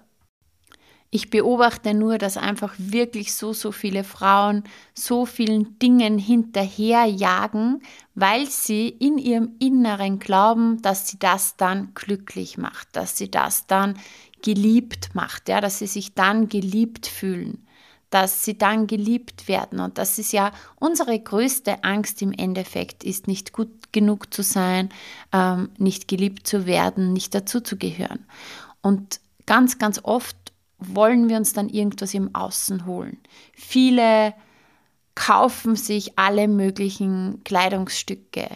Ich 1.11 1.31
beobachte 1.31 1.95
nur, 1.95 2.19
dass 2.19 2.37
einfach 2.37 2.75
wirklich 2.77 3.33
so, 3.33 3.51
so 3.51 3.71
viele 3.71 4.03
Frauen 4.03 4.63
so 4.93 5.25
vielen 5.25 5.79
Dingen 5.79 6.19
hinterherjagen, 6.19 7.81
weil 8.13 8.45
sie 8.45 8.89
in 8.89 9.17
ihrem 9.17 9.55
Inneren 9.59 10.19
glauben, 10.19 10.81
dass 10.83 11.07
sie 11.07 11.17
das 11.17 11.55
dann 11.57 11.93
glücklich 11.95 12.59
macht, 12.59 12.89
dass 12.91 13.17
sie 13.17 13.31
das 13.31 13.65
dann 13.65 13.97
geliebt 14.43 15.15
macht, 15.15 15.49
ja, 15.49 15.61
dass 15.61 15.79
sie 15.79 15.87
sich 15.87 16.13
dann 16.13 16.47
geliebt 16.47 17.07
fühlen 17.07 17.65
dass 18.09 18.43
sie 18.43 18.57
dann 18.57 18.87
geliebt 18.87 19.47
werden. 19.47 19.79
Und 19.79 19.97
das 19.97 20.17
ist 20.17 20.31
ja 20.33 20.51
unsere 20.79 21.19
größte 21.19 21.83
Angst 21.83 22.21
im 22.21 22.31
Endeffekt, 22.31 23.03
ist 23.03 23.27
nicht 23.27 23.53
gut 23.53 23.91
genug 23.91 24.33
zu 24.33 24.43
sein, 24.43 24.89
ähm, 25.31 25.69
nicht 25.77 26.07
geliebt 26.07 26.47
zu 26.47 26.65
werden, 26.65 27.13
nicht 27.13 27.35
dazu 27.35 27.61
zu 27.61 27.77
gehören. 27.77 28.25
Und 28.81 29.19
ganz, 29.45 29.77
ganz 29.77 29.99
oft 30.03 30.35
wollen 30.79 31.29
wir 31.29 31.37
uns 31.37 31.53
dann 31.53 31.69
irgendwas 31.69 32.13
im 32.13 32.33
Außen 32.33 32.85
holen. 32.85 33.17
Viele 33.53 34.33
kaufen 35.15 35.75
sich 35.75 36.17
alle 36.17 36.47
möglichen 36.47 37.43
Kleidungsstücke, 37.43 38.47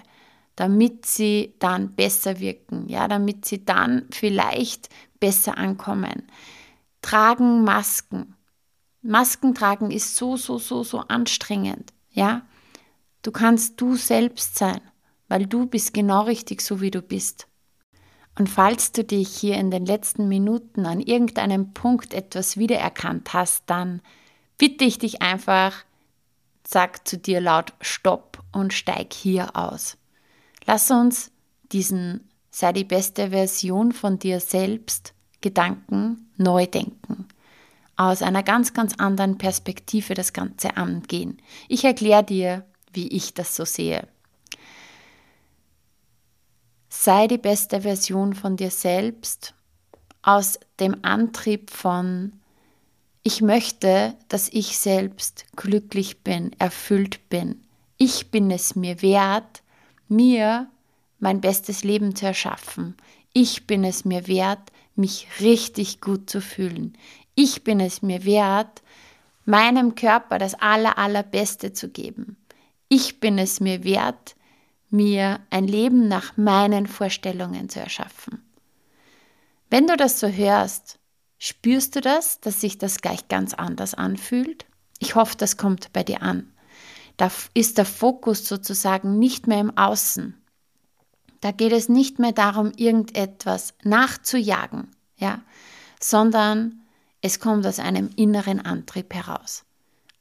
damit 0.56 1.06
sie 1.06 1.54
dann 1.60 1.94
besser 1.94 2.40
wirken, 2.40 2.88
ja, 2.88 3.08
damit 3.08 3.46
sie 3.46 3.66
dann 3.66 4.06
vielleicht 4.12 4.90
besser 5.20 5.58
ankommen. 5.58 6.24
Tragen 7.02 7.66
Masken, 7.66 8.36
Masken 9.04 9.54
tragen 9.54 9.92
ist 9.92 10.16
so, 10.16 10.38
so, 10.38 10.58
so, 10.58 10.84
so 10.84 11.00
anstrengend. 11.00 11.94
Ja, 12.12 12.42
du 13.22 13.32
kannst 13.32 13.80
du 13.80 13.96
selbst 13.96 14.58
sein, 14.58 14.82
weil 15.28 15.46
du 15.46 15.66
bist 15.66 15.94
genau 15.94 16.22
richtig 16.22 16.62
so, 16.62 16.80
wie 16.80 16.92
du 16.92 17.02
bist. 17.02 17.48
Und 18.40 18.50
falls 18.50 18.94
du 18.94 19.04
dich 19.04 19.30
hier 19.30 19.58
in 19.58 19.70
den 19.70 19.86
letzten 19.86 20.28
Minuten 20.28 20.86
an 20.86 21.00
irgendeinem 21.00 21.74
Punkt 21.74 22.14
etwas 22.14 22.58
wiedererkannt 22.58 23.34
hast, 23.34 23.64
dann 23.68 24.02
bitte 24.58 24.86
ich 24.86 24.98
dich 24.98 25.22
einfach, 25.22 25.84
sag 26.66 27.08
zu 27.08 27.18
dir 27.18 27.42
laut 27.42 27.74
Stopp 27.82 28.42
und 28.52 28.74
steig 28.74 29.14
hier 29.14 29.56
aus. 29.56 29.98
Lass 30.66 30.90
uns 30.90 31.32
diesen 31.72 32.30
sei 32.54 32.72
die 32.72 32.86
beste 32.86 33.32
Version 33.32 33.92
von 33.92 34.20
dir 34.20 34.40
selbst 34.40 35.14
Gedanken 35.42 36.32
neu 36.38 36.68
denken 36.68 37.03
aus 37.96 38.22
einer 38.22 38.44
ganz, 38.44 38.74
ganz 38.74 38.96
anderen 38.96 39.38
Perspektive 39.38 40.14
das 40.14 40.34
Ganze 40.34 40.78
angehen. 40.78 41.42
Ich 41.68 41.84
erkläre 41.84 42.24
dir, 42.24 42.66
wie 42.92 43.08
ich 43.08 43.34
das 43.34 43.56
so 43.56 43.66
sehe. 43.66 44.08
Sei 46.90 47.28
die 47.28 47.38
beste 47.38 47.82
Version 47.82 48.34
von 48.34 48.56
dir 48.56 48.72
selbst 48.72 49.54
aus 50.22 50.60
dem 50.80 50.98
Antrieb 51.04 51.70
von, 51.70 52.34
ich 53.24 53.42
möchte, 53.42 54.16
dass 54.28 54.50
ich 54.50 54.78
selbst 54.78 55.46
glücklich 55.56 56.24
bin, 56.24 56.52
erfüllt 56.60 57.30
bin. 57.30 57.62
Ich 57.98 58.32
bin 58.32 58.52
es 58.52 58.76
mir 58.76 59.02
wert, 59.02 59.64
mir 60.08 60.70
mein 61.20 61.42
bestes 61.42 61.84
Leben 61.84 62.16
zu 62.16 62.26
erschaffen. 62.26 62.96
Ich 63.34 63.66
bin 63.66 63.84
es 63.84 64.06
mir 64.06 64.28
wert, 64.28 64.72
mich 64.96 65.28
richtig 65.40 66.02
gut 66.02 66.30
zu 66.30 66.42
fühlen. 66.42 66.98
Ich 67.36 67.64
bin 67.64 67.80
es 67.80 68.02
mir 68.02 68.26
wert, 68.26 68.82
meinem 69.46 69.96
Körper 69.96 70.38
das 70.38 70.54
aller, 70.56 70.98
allerbeste 70.98 71.74
zu 71.74 71.90
geben. 71.90 72.38
Ich 72.90 73.20
bin 73.20 73.38
es 73.38 73.60
mir 73.60 73.84
wert, 73.84 74.36
mir 74.90 75.40
ein 75.50 75.68
Leben 75.68 76.08
nach 76.08 76.38
meinen 76.38 76.88
Vorstellungen 76.88 77.70
zu 77.70 77.80
erschaffen. 77.80 78.44
Wenn 79.70 79.88
du 79.88 79.98
das 79.98 80.20
so 80.20 80.28
hörst, 80.28 81.00
Spürst 81.46 81.94
du 81.98 82.00
das, 82.00 82.40
dass 82.40 82.62
sich 82.62 82.78
das 82.78 83.02
gleich 83.02 83.28
ganz 83.28 83.54
anders 83.54 83.96
anfühlt? 83.96 84.66
Ich 85.00 85.16
hoffe, 85.16 85.36
das 85.36 85.58
kommt 85.58 85.92
bei 85.92 86.02
dir 86.02 86.22
an. 86.22 86.54
Da 87.18 87.30
ist 87.54 87.78
der 87.78 87.84
Fokus 87.84 88.48
sozusagen 88.48 89.20
nicht 89.20 89.46
mehr 89.46 89.60
im 89.60 89.78
Außen. 89.78 90.42
Da 91.42 91.52
geht 91.52 91.74
es 91.74 91.90
nicht 91.90 92.18
mehr 92.18 92.32
darum, 92.32 92.72
irgendetwas 92.78 93.74
nachzujagen, 93.84 94.88
ja, 95.18 95.42
sondern 96.00 96.82
es 97.24 97.40
kommt 97.40 97.66
aus 97.66 97.80
einem 97.80 98.10
inneren 98.18 98.60
Antrieb 98.60 99.14
heraus. 99.14 99.64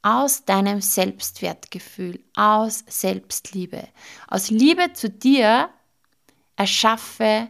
Aus 0.01 0.45
deinem 0.45 0.81
Selbstwertgefühl, 0.81 2.23
aus 2.35 2.83
Selbstliebe, 2.87 3.87
aus 4.27 4.49
Liebe 4.49 4.93
zu 4.93 5.09
dir 5.09 5.69
erschaffe 6.55 7.49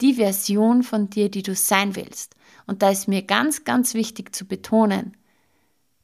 die 0.00 0.14
Version 0.14 0.82
von 0.82 1.08
dir, 1.08 1.30
die 1.30 1.42
du 1.42 1.54
sein 1.54 1.96
willst. 1.96 2.34
Und 2.66 2.82
da 2.82 2.90
ist 2.90 3.08
mir 3.08 3.22
ganz, 3.22 3.64
ganz 3.64 3.94
wichtig 3.94 4.34
zu 4.34 4.44
betonen, 4.44 5.16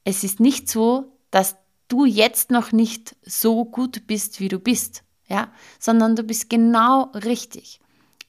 es 0.05 0.25
ist 0.25 0.41
nicht 0.41 0.69
so, 0.69 1.13
dass 1.31 1.57
du 1.89 2.05
jetzt 2.05 2.51
noch 2.51 2.73
nicht 2.73 3.17
so 3.23 3.65
gut 3.65 4.07
bist, 4.07 4.41
wie 4.41 4.49
du 4.49 4.59
bist, 4.59 5.03
ja, 5.29 5.53
sondern 5.79 6.17
du 6.17 6.23
bist 6.23 6.49
genau 6.49 7.11
richtig. 7.13 7.81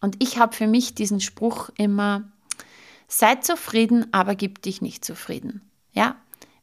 Und 0.02 0.22
ich 0.22 0.38
habe 0.38 0.56
für 0.56 0.68
mich 0.68 0.96
diesen 0.96 1.20
Spruch 1.20 1.70
immer, 1.78 2.33
sei 3.18 3.36
zufrieden, 3.36 4.08
aber 4.12 4.36
gib 4.36 4.62
dich 4.62 4.82
nicht 4.82 5.06
zufrieden, 5.06 5.62
ja. 5.92 6.16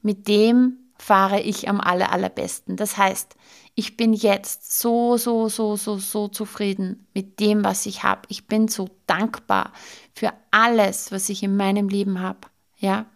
Mit 0.03 0.29
dem 0.29 0.79
fahre 0.99 1.41
ich 1.41 1.69
am 1.69 1.81
aller, 1.81 2.13
allerbesten. 2.13 2.77
Das 2.77 2.97
heißt, 2.97 3.37
ich 3.75 3.97
bin 3.97 4.13
jetzt 4.13 4.79
so, 4.79 5.17
so, 5.17 5.49
so, 5.49 5.77
so, 5.77 5.99
so 5.99 6.29
zufrieden 6.29 7.07
mit 7.15 7.41
dem, 7.41 7.65
was 7.65 7.87
ich 7.87 8.03
habe. 8.03 8.23
Ich 8.29 8.47
bin 8.47 8.69
so 8.69 8.89
dankbar 9.07 9.73
für 10.15 10.33
alles, 10.51 11.13
was 11.13 11.29
ich 11.29 11.43
in 11.43 11.57
meinem 11.57 11.89
Leben 11.89 12.21
habe. 12.21 12.41
Ja? 12.79 13.07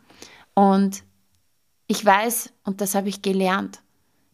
Und 0.54 1.04
ich 1.86 2.04
weiß, 2.04 2.52
und 2.64 2.80
das 2.80 2.94
habe 2.94 3.08
ich 3.08 3.22
gelernt, 3.22 3.82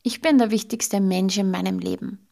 ich 0.02 0.21
bin 0.21 0.38
der 0.38 0.50
wichtigste 0.50 1.00
Mensch 1.00 1.37
in 1.38 1.50
meinem 1.50 1.78
Leben. 1.78 2.26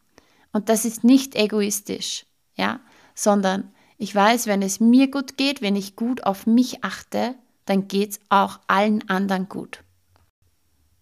Und 0.52 0.68
das 0.68 0.84
ist 0.84 1.04
nicht 1.04 1.34
egoistisch, 1.34 2.25
ja, 2.56 2.80
sondern 3.14 3.72
ich 3.99 4.14
weiß, 4.14 4.47
wenn 4.47 4.62
es 4.62 4.78
mir 4.78 5.11
gut 5.11 5.37
geht, 5.37 5.61
wenn 5.61 5.76
ich 5.76 5.97
gut 5.97 6.25
auf 6.25 6.47
mich 6.47 6.85
achte, 6.85 7.35
dann 7.64 7.88
geht 7.88 8.12
es 8.12 8.21
auch 8.28 8.61
allen 8.69 9.09
anderen 9.11 9.49
gut. 9.49 9.83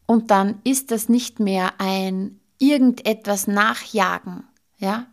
Und 0.07 0.31
dann 0.31 0.61
ist 0.65 0.91
das 0.91 1.09
nicht 1.09 1.39
mehr 1.39 1.79
ein 1.79 2.41
irgendetwas 2.59 3.47
nachjagen, 3.47 4.45
ja, 4.79 5.07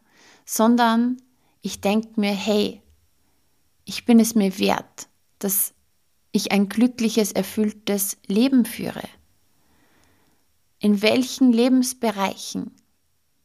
sondern 0.46 1.18
ich 1.62 1.82
denke 1.82 2.20
mir, 2.20 2.32
hey, 2.32 2.82
ich 3.86 4.06
bin 4.06 4.20
es 4.20 4.34
mir 4.34 4.58
wert, 4.60 5.08
dass 5.40 5.74
ich 6.32 6.52
ein 6.52 6.70
glückliches, 6.70 7.34
erfülltes 7.34 8.18
Leben 8.28 8.66
führe. 8.66 9.04
In 10.80 11.02
welchen 11.02 11.52
Lebensbereichen 11.52 12.72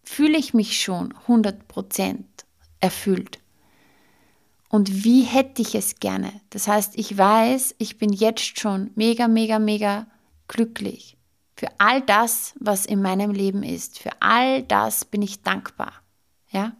fühle 0.04 0.38
ich 0.38 0.54
mich 0.54 0.80
schon 0.80 1.12
100% 1.26 2.25
erfüllt? 2.80 3.40
Und 4.68 5.04
wie 5.04 5.22
hätte 5.22 5.62
ich 5.62 5.75
es 5.75 5.96
gerne? 5.96 6.32
Das 6.50 6.68
heißt, 6.68 6.98
ich 6.98 7.16
weiß, 7.16 7.75
ich 7.78 7.98
bin 7.98 8.12
jetzt 8.12 8.58
schon 8.58 8.90
mega, 8.94 9.26
mega, 9.26 9.58
mega 9.58 10.06
glücklich. 10.46 11.16
Für 11.56 11.68
all 11.78 12.02
das, 12.02 12.54
was 12.60 12.87
in 12.87 13.02
meinem 13.02 13.32
Leben 13.32 13.62
ist, 13.62 13.98
für 13.98 14.12
all 14.20 14.62
das 14.62 15.04
bin 15.04 15.22
ich 15.22 15.42
dankbar. 15.42 15.92
Ja? 16.50 16.72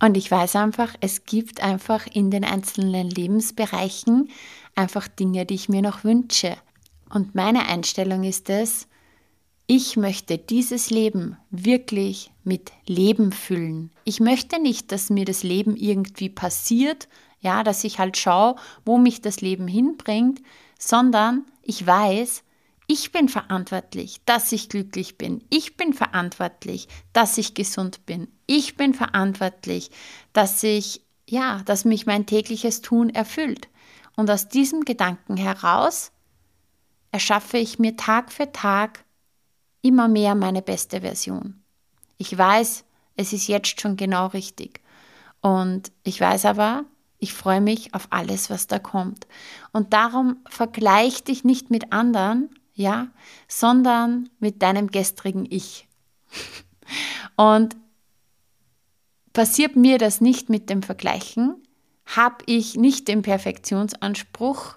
Und 0.00 0.16
ich 0.16 0.30
weiß 0.30 0.56
einfach, 0.56 0.94
es 1.00 1.24
gibt 1.24 1.62
einfach 1.62 2.06
in 2.12 2.30
den 2.30 2.44
einzelnen 2.44 3.08
Lebensbereichen 3.08 4.30
einfach 4.74 5.06
Dinge, 5.06 5.46
die 5.46 5.54
ich 5.54 5.68
mir 5.68 5.82
noch 5.82 6.02
wünsche. 6.02 6.56
Und 7.10 7.34
meine 7.34 7.68
Einstellung 7.68 8.24
ist 8.24 8.50
es, 8.50 8.88
ich 9.66 9.96
möchte 9.96 10.36
dieses 10.36 10.90
Leben 10.90 11.38
wirklich 11.50 12.30
mit 12.42 12.72
Leben 12.86 13.32
füllen. 13.32 13.90
Ich 14.04 14.20
möchte 14.20 14.60
nicht, 14.60 14.92
dass 14.92 15.08
mir 15.08 15.24
das 15.24 15.42
Leben 15.42 15.76
irgendwie 15.76 16.28
passiert, 16.28 17.08
ja, 17.44 17.62
dass 17.62 17.84
ich 17.84 17.98
halt 17.98 18.16
schaue, 18.16 18.56
wo 18.84 18.98
mich 18.98 19.20
das 19.20 19.40
Leben 19.40 19.68
hinbringt, 19.68 20.40
sondern 20.78 21.44
ich 21.62 21.86
weiß, 21.86 22.42
ich 22.86 23.12
bin 23.12 23.28
verantwortlich, 23.28 24.20
dass 24.24 24.50
ich 24.52 24.68
glücklich 24.68 25.16
bin. 25.16 25.44
Ich 25.50 25.76
bin 25.76 25.92
verantwortlich, 25.92 26.88
dass 27.12 27.38
ich 27.38 27.54
gesund 27.54 28.04
bin. 28.06 28.28
Ich 28.46 28.76
bin 28.76 28.92
verantwortlich, 28.92 29.90
dass 30.32 30.62
ich, 30.62 31.02
ja, 31.28 31.62
dass 31.64 31.84
mich 31.84 32.06
mein 32.06 32.26
tägliches 32.26 32.80
Tun 32.82 33.10
erfüllt. 33.10 33.68
Und 34.16 34.30
aus 34.30 34.48
diesem 34.48 34.84
Gedanken 34.84 35.36
heraus 35.36 36.12
erschaffe 37.10 37.58
ich 37.58 37.78
mir 37.78 37.96
Tag 37.96 38.32
für 38.32 38.52
Tag 38.52 39.04
immer 39.82 40.08
mehr 40.08 40.34
meine 40.34 40.62
beste 40.62 41.02
Version. 41.02 41.62
Ich 42.16 42.36
weiß, 42.36 42.84
es 43.16 43.32
ist 43.32 43.48
jetzt 43.48 43.80
schon 43.80 43.96
genau 43.96 44.28
richtig. 44.28 44.80
Und 45.40 45.92
ich 46.04 46.20
weiß 46.20 46.46
aber, 46.46 46.84
ich 47.24 47.32
freue 47.32 47.62
mich 47.62 47.94
auf 47.94 48.08
alles, 48.10 48.50
was 48.50 48.66
da 48.66 48.78
kommt. 48.78 49.26
Und 49.72 49.94
darum 49.94 50.36
vergleich 50.46 51.24
dich 51.24 51.42
nicht 51.42 51.70
mit 51.70 51.90
anderen, 51.90 52.50
ja, 52.74 53.08
sondern 53.48 54.28
mit 54.40 54.60
deinem 54.60 54.90
gestrigen 54.90 55.46
Ich. 55.48 55.88
Und 57.36 57.76
passiert 59.32 59.74
mir 59.74 59.96
das 59.96 60.20
nicht 60.20 60.50
mit 60.50 60.68
dem 60.68 60.82
Vergleichen, 60.82 61.56
habe 62.04 62.44
ich 62.44 62.76
nicht 62.76 63.08
den 63.08 63.22
Perfektionsanspruch, 63.22 64.76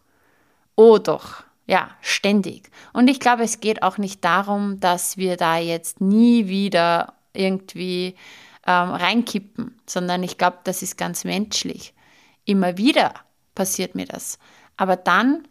oh 0.78 1.00
doch, 1.00 1.44
ja, 1.66 1.90
ständig. 2.00 2.72
Und 2.94 3.10
ich 3.10 3.20
glaube, 3.20 3.44
es 3.44 3.60
geht 3.60 3.84
auch 3.84 3.98
nicht 3.98 4.24
darum, 4.24 4.80
dass 4.80 5.18
wir 5.18 5.36
da 5.36 5.58
jetzt 5.58 6.00
nie 6.00 6.48
wieder 6.48 7.14
irgendwie 7.34 8.16
ähm, 8.66 8.92
reinkippen, 8.92 9.78
sondern 9.86 10.24
ich 10.24 10.38
glaube, 10.38 10.60
das 10.64 10.82
ist 10.82 10.98
ganz 10.98 11.26
menschlich. 11.26 11.94
Immer 12.48 12.78
wieder 12.78 13.14
passiert 13.56 13.94
mir 13.94 14.06
das. 14.06 14.40
Aber 14.78 14.96
dann 14.96 15.46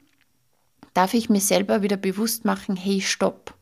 darf 0.94 1.12
ich 1.12 1.28
mir 1.28 1.42
selber 1.42 1.82
wieder 1.82 1.98
bewusst 1.98 2.46
machen, 2.46 2.74
hey, 2.74 3.02
stopp. 3.02 3.54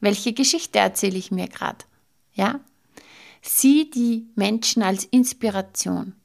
Welche 0.00 0.32
Geschichte 0.32 0.80
erzähle 0.80 1.16
ich 1.16 1.30
mir 1.30 1.46
gerade? 1.46 1.84
Ja? 2.32 2.58
Sieh 3.40 3.88
die 3.88 4.26
Menschen 4.34 4.82
als 4.82 5.04
Inspiration. 5.04 6.16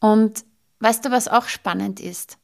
Und 0.00 0.46
weißt 0.80 1.04
du, 1.04 1.10
was 1.10 1.28
auch 1.28 1.46
spannend 1.48 2.00
ist? 2.00 2.38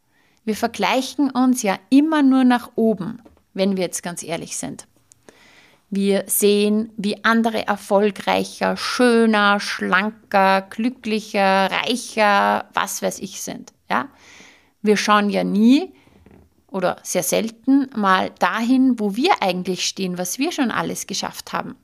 Wir 0.44 0.57
vergleichen 0.57 1.31
uns 1.31 1.62
ja 1.62 1.79
immer 1.88 2.22
nur 2.22 2.44
nach 2.44 2.72
oben, 2.74 3.22
wenn 3.55 3.79
wir 3.79 3.85
jetzt 3.85 4.03
ganz 4.03 4.22
ehrlich 4.22 4.59
sind. 4.59 4.87
Wir 5.90 6.24
sehen, 6.27 6.92
wie 6.96 7.24
andere 7.24 7.66
erfolgreicher, 7.66 8.77
schöner, 8.77 9.59
schlanker, 9.59 10.62
glücklicher, 10.62 11.70
reicher, 11.70 12.66
was 12.74 13.01
weiß 13.01 13.20
ich 13.20 13.40
sind. 13.40 13.72
Ja? 13.88 14.09
Wir 14.83 14.98
schauen 14.98 15.31
ja 15.31 15.44
nie 15.44 15.94
oder 16.70 16.98
sehr 17.03 17.22
selten 17.22 17.88
mal 17.96 18.31
dahin, 18.38 19.01
wo 19.01 19.16
wir 19.16 19.42
eigentlich 19.42 19.87
stehen, 19.87 20.18
was 20.18 20.38
wir 20.38 20.53
schon 20.53 20.70
alles 20.70 21.07
geschafft 21.07 21.55
haben. 21.55 21.77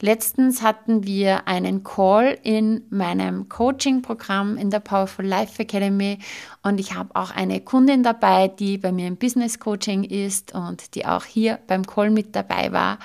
Letztens 0.00 0.62
hatten 0.62 1.04
wir 1.04 1.48
einen 1.48 1.82
Call 1.82 2.38
in 2.42 2.84
meinem 2.90 3.48
Coaching-Programm 3.48 4.56
in 4.56 4.70
der 4.70 4.80
Powerful 4.80 5.26
Life 5.26 5.60
Academy 5.60 6.18
und 6.62 6.78
ich 6.78 6.94
habe 6.94 7.14
auch 7.14 7.32
eine 7.32 7.60
Kundin 7.60 8.02
dabei, 8.02 8.48
die 8.48 8.78
bei 8.78 8.92
mir 8.92 9.08
im 9.08 9.16
Business 9.16 9.58
Coaching 9.58 10.04
ist 10.04 10.54
und 10.54 10.94
die 10.94 11.04
auch 11.04 11.24
hier 11.24 11.58
beim 11.66 11.84
Call 11.84 12.10
mit 12.10 12.36
dabei 12.36 12.72
war. 12.72 12.98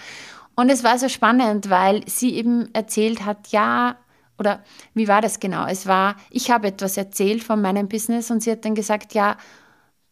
Und 0.55 0.69
es 0.69 0.83
war 0.83 0.97
so 0.97 1.09
spannend, 1.09 1.69
weil 1.69 2.07
sie 2.07 2.35
eben 2.35 2.73
erzählt 2.73 3.25
hat, 3.25 3.49
ja, 3.49 3.97
oder 4.37 4.63
wie 4.93 5.07
war 5.07 5.21
das 5.21 5.39
genau? 5.39 5.65
Es 5.65 5.87
war, 5.87 6.15
ich 6.29 6.51
habe 6.51 6.67
etwas 6.67 6.97
erzählt 6.97 7.43
von 7.43 7.61
meinem 7.61 7.87
Business 7.87 8.29
und 8.31 8.41
sie 8.41 8.51
hat 8.51 8.65
dann 8.65 8.75
gesagt, 8.75 9.13
ja, 9.13 9.37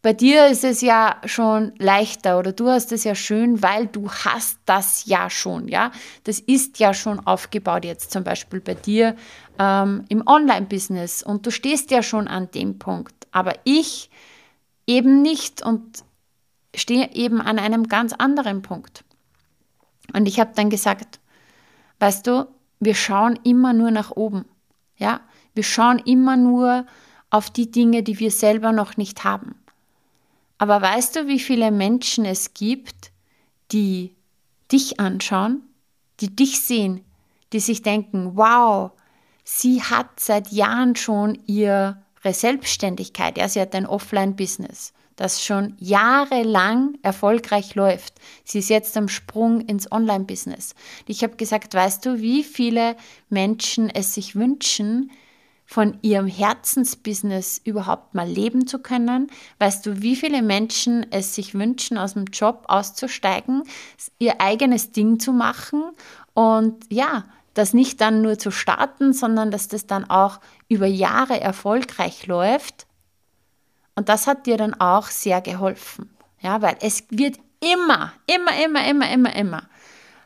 bei 0.02 0.14
dir 0.14 0.48
ist 0.48 0.64
es 0.64 0.82
ja 0.82 1.18
schon 1.26 1.74
leichter 1.78 2.40
oder 2.40 2.54
du 2.54 2.70
hast 2.70 2.92
es 2.92 3.04
ja 3.04 3.14
schön, 3.14 3.62
weil 3.62 3.86
du 3.86 4.10
hast 4.10 4.58
das 4.66 5.06
ja 5.06 5.30
schon, 5.30 5.68
ja. 5.68 5.92
Das 6.24 6.40
ist 6.40 6.80
ja 6.80 6.94
schon 6.94 7.20
aufgebaut 7.28 7.86
jetzt 7.86 8.12
zum 8.12 8.24
Beispiel 8.24 8.62
bei 8.62 8.74
dir 8.74 9.16
ähm, 9.60 10.06
im 10.10 10.26
Online-Business 10.26 11.22
und 11.22 11.46
du 11.46 11.52
stehst 11.52 11.92
ja 11.92 12.02
schon 12.02 12.28
an 12.28 12.50
dem 12.52 12.80
Punkt. 12.80 13.14
Aber 13.32 13.54
ich 13.64 14.10
eben 14.88 15.22
nicht 15.22 15.64
und 15.64 16.04
stehe 16.76 17.14
eben 17.14 17.40
an 17.40 17.60
einem 17.60 17.88
ganz 17.88 18.14
anderen 18.14 18.64
Punkt. 18.64 19.04
Und 20.14 20.28
ich 20.28 20.40
habe 20.40 20.52
dann 20.56 20.70
gesagt, 20.70 21.20
weißt 22.00 22.28
du, 22.28 22.48
wir 22.80 22.96
schauen 22.96 23.40
immer 23.44 23.74
nur 23.74 23.92
nach 23.92 24.12
oben. 24.12 24.46
Ja, 24.98 25.22
wir 25.54 25.64
schauen 25.64 26.00
immer 26.00 26.38
nur 26.38 26.86
auf 27.30 27.50
die 27.50 27.72
Dinge, 27.72 28.04
die 28.04 28.20
wir 28.20 28.32
selber 28.32 28.72
noch 28.72 28.98
nicht 28.98 29.24
haben. 29.24 29.56
Aber 30.58 30.82
weißt 30.82 31.16
du, 31.16 31.28
wie 31.28 31.40
viele 31.40 31.72
Menschen 31.72 32.26
es 32.26 32.54
gibt, 32.54 33.12
die 33.72 34.16
dich 34.72 35.00
anschauen, 35.00 35.64
die 36.20 36.36
dich 36.36 36.62
sehen, 36.62 37.04
die 37.52 37.60
sich 37.60 37.82
denken, 37.82 38.36
wow, 38.36 38.92
sie 39.44 39.82
hat 39.82 40.20
seit 40.20 40.52
Jahren 40.52 40.96
schon 40.96 41.40
ihr 41.48 42.02
Selbstständigkeit. 42.24 43.38
Ja, 43.38 43.50
sie 43.50 43.60
hat 43.60 43.74
ein 43.74 43.88
Offline-Business, 43.88 44.94
das 45.22 45.44
schon 45.44 45.76
jahrelang 45.78 46.98
erfolgreich 47.04 47.76
läuft. 47.76 48.16
Sie 48.44 48.58
ist 48.58 48.70
jetzt 48.70 48.98
am 48.98 49.08
Sprung 49.08 49.62
ins 49.62 49.92
Online-Business. 49.92 50.74
Ich 51.06 51.22
habe 51.22 51.36
gesagt, 51.36 51.76
weißt 51.76 52.04
du, 52.06 52.22
wie 52.22 52.44
viele 52.44 52.96
Menschen 53.30 53.90
es 53.92 54.16
sich 54.16 54.36
wünschen, 54.36 55.12
von 55.72 56.00
ihrem 56.02 56.28
Herzensbusiness 56.28 57.62
überhaupt 57.64 58.16
mal 58.16 58.28
leben 58.28 58.66
zu 58.66 58.80
können? 58.80 59.28
Weißt 59.60 59.86
du, 59.86 60.02
wie 60.02 60.16
viele 60.16 60.42
Menschen 60.42 61.06
es 61.12 61.36
sich 61.36 61.54
wünschen, 61.54 62.00
aus 62.00 62.14
dem 62.14 62.26
Job 62.26 62.66
auszusteigen, 62.68 63.64
ihr 64.18 64.42
eigenes 64.42 64.92
Ding 64.92 65.20
zu 65.20 65.32
machen 65.32 65.84
und 66.34 66.84
ja, 66.92 67.26
das 67.54 67.74
nicht 67.74 68.02
dann 68.02 68.22
nur 68.22 68.40
zu 68.40 68.50
starten, 68.50 69.14
sondern 69.14 69.52
dass 69.52 69.68
das 69.68 69.86
dann 69.86 70.10
auch 70.10 70.40
über 70.68 70.88
Jahre 70.88 71.40
erfolgreich 71.40 72.26
läuft? 72.26 72.88
Und 73.96 74.10
das 74.10 74.28
hat 74.28 74.46
dir 74.46 74.58
dann 74.58 74.74
auch 74.74 75.08
sehr 75.08 75.42
geholfen. 75.42 76.10
Ja, 76.40 76.62
weil 76.62 76.78
es 76.82 77.04
wird 77.10 77.40
immer, 77.60 78.14
immer, 78.26 78.64
immer, 78.64 78.88
immer, 78.88 79.12
immer, 79.12 79.36
immer 79.36 79.70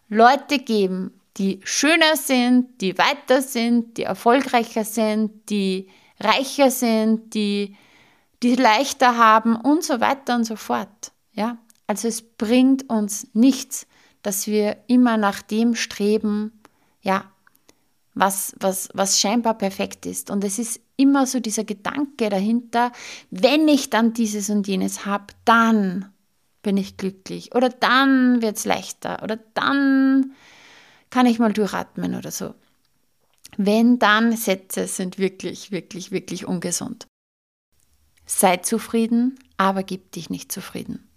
Leute 0.07 0.59
geben, 0.59 1.19
die 1.37 1.59
schöner 1.63 2.15
sind, 2.15 2.79
die 2.79 2.97
weiter 2.97 3.41
sind, 3.41 3.97
die 3.97 4.03
erfolgreicher 4.03 4.85
sind, 4.85 5.49
die 5.49 5.89
reicher 6.19 6.71
sind, 6.71 7.33
die 7.33 7.75
die 8.43 8.55
leichter 8.55 9.17
haben 9.17 9.55
und 9.55 9.83
so 9.83 9.99
weiter 9.99 10.35
und 10.35 10.43
so 10.43 10.55
fort. 10.55 11.11
Ja? 11.33 11.57
Also 11.87 12.07
es 12.07 12.21
bringt 12.21 12.89
uns 12.89 13.27
nichts, 13.33 13.87
dass 14.21 14.47
wir 14.47 14.77
immer 14.87 15.17
nach 15.17 15.41
dem 15.41 15.75
streben, 15.75 16.61
ja, 17.01 17.25
was, 18.15 18.55
was, 18.59 18.89
was 18.93 19.19
scheinbar 19.19 19.57
perfekt 19.57 20.05
ist. 20.05 20.31
Und 20.31 20.43
es 20.43 20.57
ist 20.57 20.79
immer 20.97 21.27
so 21.27 21.39
dieser 21.39 21.65
Gedanke 21.65 22.29
dahinter, 22.29 22.91
wenn 23.29 23.67
ich 23.67 23.89
dann 23.89 24.13
dieses 24.13 24.49
und 24.49 24.67
jenes 24.67 25.05
habe, 25.05 25.27
dann 25.43 26.11
bin 26.63 26.77
ich 26.77 26.97
glücklich 26.97 27.53
oder 27.53 27.69
dann 27.69 28.41
wird 28.41 28.57
es 28.57 28.65
leichter 28.65 29.21
oder 29.21 29.37
dann 29.53 30.33
kann 31.11 31.27
ich 31.27 31.37
mal 31.37 31.53
durchatmen 31.53 32.15
oder 32.15 32.31
so. 32.31 32.55
Wenn 33.57 33.99
dann 33.99 34.35
Sätze 34.35 34.87
sind 34.87 35.19
wirklich, 35.19 35.71
wirklich, 35.71 36.11
wirklich 36.11 36.47
ungesund. 36.47 37.05
Sei 38.25 38.57
zufrieden, 38.57 39.37
aber 39.57 39.83
gib 39.83 40.11
dich 40.13 40.29
nicht 40.29 40.51
zufrieden. 40.51 41.07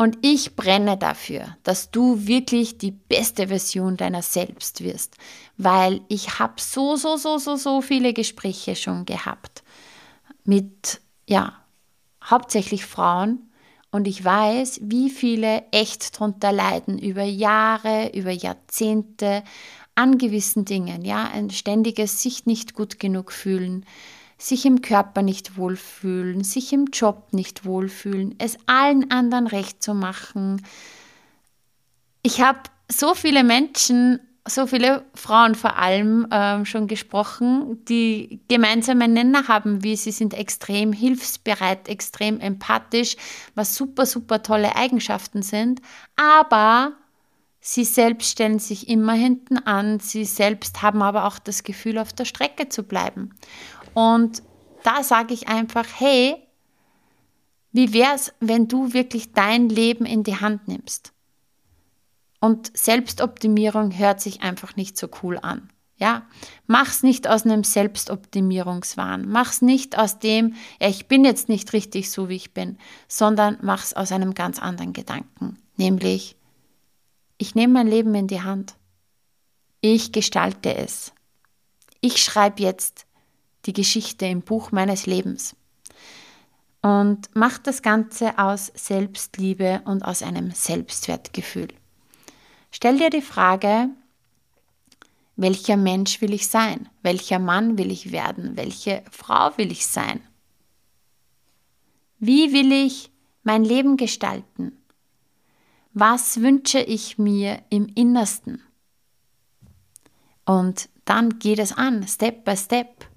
Und 0.00 0.16
ich 0.22 0.56
brenne 0.56 0.96
dafür, 0.96 1.58
dass 1.62 1.90
du 1.90 2.26
wirklich 2.26 2.78
die 2.78 2.90
beste 2.90 3.48
Version 3.48 3.98
deiner 3.98 4.22
selbst 4.22 4.82
wirst, 4.82 5.18
weil 5.58 6.00
ich 6.08 6.38
habe 6.38 6.54
so, 6.56 6.96
so, 6.96 7.18
so, 7.18 7.36
so, 7.36 7.56
so 7.56 7.82
viele 7.82 8.14
Gespräche 8.14 8.76
schon 8.76 9.04
gehabt 9.04 9.62
mit, 10.42 11.02
ja, 11.28 11.52
hauptsächlich 12.24 12.86
Frauen, 12.86 13.50
und 13.90 14.08
ich 14.08 14.24
weiß, 14.24 14.80
wie 14.84 15.10
viele 15.10 15.64
echt 15.70 16.18
drunter 16.18 16.50
leiden 16.50 16.98
über 16.98 17.24
Jahre, 17.24 18.10
über 18.14 18.30
Jahrzehnte 18.30 19.42
an 19.96 20.16
gewissen 20.16 20.64
Dingen. 20.64 21.04
Ja, 21.04 21.28
ein 21.30 21.50
ständiges 21.50 22.22
sich 22.22 22.46
nicht 22.46 22.72
gut 22.72 23.00
genug 23.00 23.32
fühlen, 23.32 23.84
sich 24.40 24.64
im 24.64 24.82
Körper 24.82 25.22
nicht 25.22 25.56
wohlfühlen, 25.56 26.42
sich 26.44 26.72
im 26.72 26.86
Job 26.86 27.32
nicht 27.32 27.64
wohlfühlen, 27.64 28.34
es 28.38 28.56
allen 28.66 29.10
anderen 29.10 29.46
recht 29.46 29.82
zu 29.82 29.94
machen. 29.94 30.64
Ich 32.22 32.40
habe 32.40 32.60
so 32.88 33.14
viele 33.14 33.44
Menschen 33.44 34.20
so 34.48 34.66
viele 34.66 35.04
Frauen 35.14 35.54
vor 35.54 35.76
allem 35.76 36.26
ähm, 36.30 36.64
schon 36.64 36.86
gesprochen, 36.86 37.84
die 37.84 38.40
gemeinsame 38.48 39.06
Nenner 39.06 39.48
haben, 39.48 39.84
wie 39.84 39.96
sie 39.96 40.12
sind 40.12 40.34
extrem 40.34 40.92
hilfsbereit, 40.92 41.88
extrem 41.88 42.40
empathisch, 42.40 43.16
was 43.54 43.76
super, 43.76 44.06
super 44.06 44.42
tolle 44.42 44.74
Eigenschaften 44.76 45.42
sind, 45.42 45.82
aber 46.16 46.92
sie 47.60 47.84
selbst 47.84 48.30
stellen 48.30 48.58
sich 48.58 48.88
immer 48.88 49.12
hinten 49.12 49.58
an, 49.58 50.00
sie 50.00 50.24
selbst 50.24 50.82
haben 50.82 51.02
aber 51.02 51.26
auch 51.26 51.38
das 51.38 51.62
Gefühl, 51.62 51.98
auf 51.98 52.12
der 52.12 52.24
Strecke 52.24 52.68
zu 52.68 52.82
bleiben. 52.82 53.34
Und 53.94 54.42
da 54.82 55.02
sage 55.02 55.34
ich 55.34 55.48
einfach, 55.48 55.86
hey, 55.98 56.36
wie 57.72 57.92
wäre 57.92 58.14
es, 58.14 58.32
wenn 58.40 58.68
du 58.68 58.92
wirklich 58.92 59.32
dein 59.32 59.68
Leben 59.68 60.04
in 60.04 60.24
die 60.24 60.36
Hand 60.36 60.68
nimmst? 60.68 61.12
Und 62.40 62.76
Selbstoptimierung 62.76 63.96
hört 63.96 64.20
sich 64.20 64.42
einfach 64.42 64.76
nicht 64.76 64.96
so 64.96 65.08
cool 65.22 65.38
an. 65.40 65.70
Ja, 65.96 66.26
mach's 66.66 67.02
nicht 67.02 67.28
aus 67.28 67.44
einem 67.44 67.62
Selbstoptimierungswahn. 67.62 69.28
Mach's 69.28 69.60
nicht 69.60 69.98
aus 69.98 70.18
dem, 70.18 70.54
ja, 70.80 70.88
ich 70.88 71.08
bin 71.08 71.26
jetzt 71.26 71.50
nicht 71.50 71.74
richtig 71.74 72.10
so, 72.10 72.30
wie 72.30 72.36
ich 72.36 72.54
bin, 72.54 72.78
sondern 73.06 73.58
mach's 73.60 73.92
aus 73.92 74.10
einem 74.10 74.32
ganz 74.32 74.58
anderen 74.58 74.94
Gedanken. 74.94 75.58
Nämlich, 75.76 76.36
ich 77.36 77.54
nehme 77.54 77.74
mein 77.74 77.86
Leben 77.86 78.14
in 78.14 78.28
die 78.28 78.40
Hand. 78.40 78.76
Ich 79.82 80.10
gestalte 80.10 80.74
es. 80.74 81.12
Ich 82.00 82.22
schreibe 82.22 82.62
jetzt 82.62 83.04
die 83.66 83.72
Geschichte 83.72 84.26
im 84.26 84.42
Buch 84.42 84.72
meines 84.72 85.06
Lebens. 85.06 85.56
Und 86.82 87.28
mach 87.34 87.58
das 87.58 87.82
Ganze 87.82 88.38
aus 88.38 88.72
Selbstliebe 88.74 89.82
und 89.84 90.02
aus 90.02 90.22
einem 90.22 90.50
Selbstwertgefühl. 90.52 91.68
Stell 92.70 92.98
dir 92.98 93.10
die 93.10 93.20
Frage, 93.20 93.90
welcher 95.36 95.76
Mensch 95.76 96.20
will 96.20 96.32
ich 96.32 96.48
sein? 96.48 96.88
Welcher 97.02 97.38
Mann 97.38 97.76
will 97.78 97.90
ich 97.90 98.12
werden? 98.12 98.56
Welche 98.56 99.02
Frau 99.10 99.56
will 99.56 99.72
ich 99.72 99.86
sein? 99.86 100.20
Wie 102.18 102.52
will 102.52 102.72
ich 102.72 103.10
mein 103.42 103.64
Leben 103.64 103.96
gestalten? 103.96 104.76
Was 105.92 106.40
wünsche 106.40 106.80
ich 106.80 107.18
mir 107.18 107.62
im 107.70 107.86
Innersten? 107.94 108.62
Und 110.44 110.88
dann 111.04 111.38
geht 111.38 111.58
es 111.58 111.72
an, 111.72 112.06
Step 112.06 112.44
by 112.44 112.56
Step. 112.56 113.09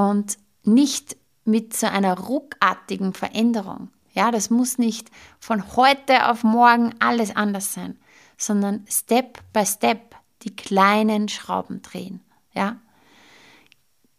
Und 0.00 0.38
nicht 0.62 1.16
mit 1.44 1.76
so 1.76 1.86
einer 1.86 2.18
ruckartigen 2.18 3.12
Veränderung. 3.12 3.90
Ja, 4.14 4.30
das 4.30 4.48
muss 4.48 4.78
nicht 4.78 5.10
von 5.38 5.76
heute 5.76 6.30
auf 6.30 6.42
morgen 6.42 6.94
alles 7.00 7.36
anders 7.36 7.74
sein, 7.74 7.98
sondern 8.38 8.86
Step 8.88 9.40
by 9.52 9.66
Step 9.66 10.16
die 10.42 10.56
kleinen 10.56 11.28
Schrauben 11.28 11.82
drehen. 11.82 12.20
Ja? 12.54 12.80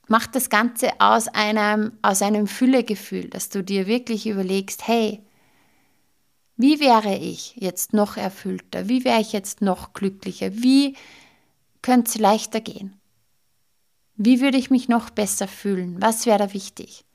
Mach 0.08 0.28
das 0.28 0.52
Ganze 0.52 0.92
aus 1.00 1.28
einem, 1.30 1.94
aus 2.04 2.22
einem 2.22 2.46
Füllegefühl, 2.46 3.30
dass 3.30 3.50
du 3.50 3.64
dir 3.64 3.88
wirklich 3.88 4.28
überlegst, 4.28 4.88
hey, 4.88 5.24
wie 6.58 6.80
wäre 6.80 7.16
ich 7.16 7.56
jetzt 7.56 7.94
noch 7.94 8.18
erfüllter? 8.18 8.88
Wie 8.88 9.04
wäre 9.04 9.20
ich 9.20 9.34
jetzt 9.34 9.62
noch 9.62 9.94
glücklicher? 9.94 10.54
Wie 10.54 10.96
könnte 11.82 12.12
es 12.12 12.20
leichter 12.20 12.62
gehen? 12.62 13.01
Wie 14.24 14.40
würde 14.40 14.60
ich 14.60 14.70
mich 14.70 14.88
noch 14.88 15.10
besser 15.10 15.48
fühlen? 15.48 16.00
Was 16.00 16.28
wäre 16.28 16.38
da 16.38 16.54
wichtig? 16.54 17.06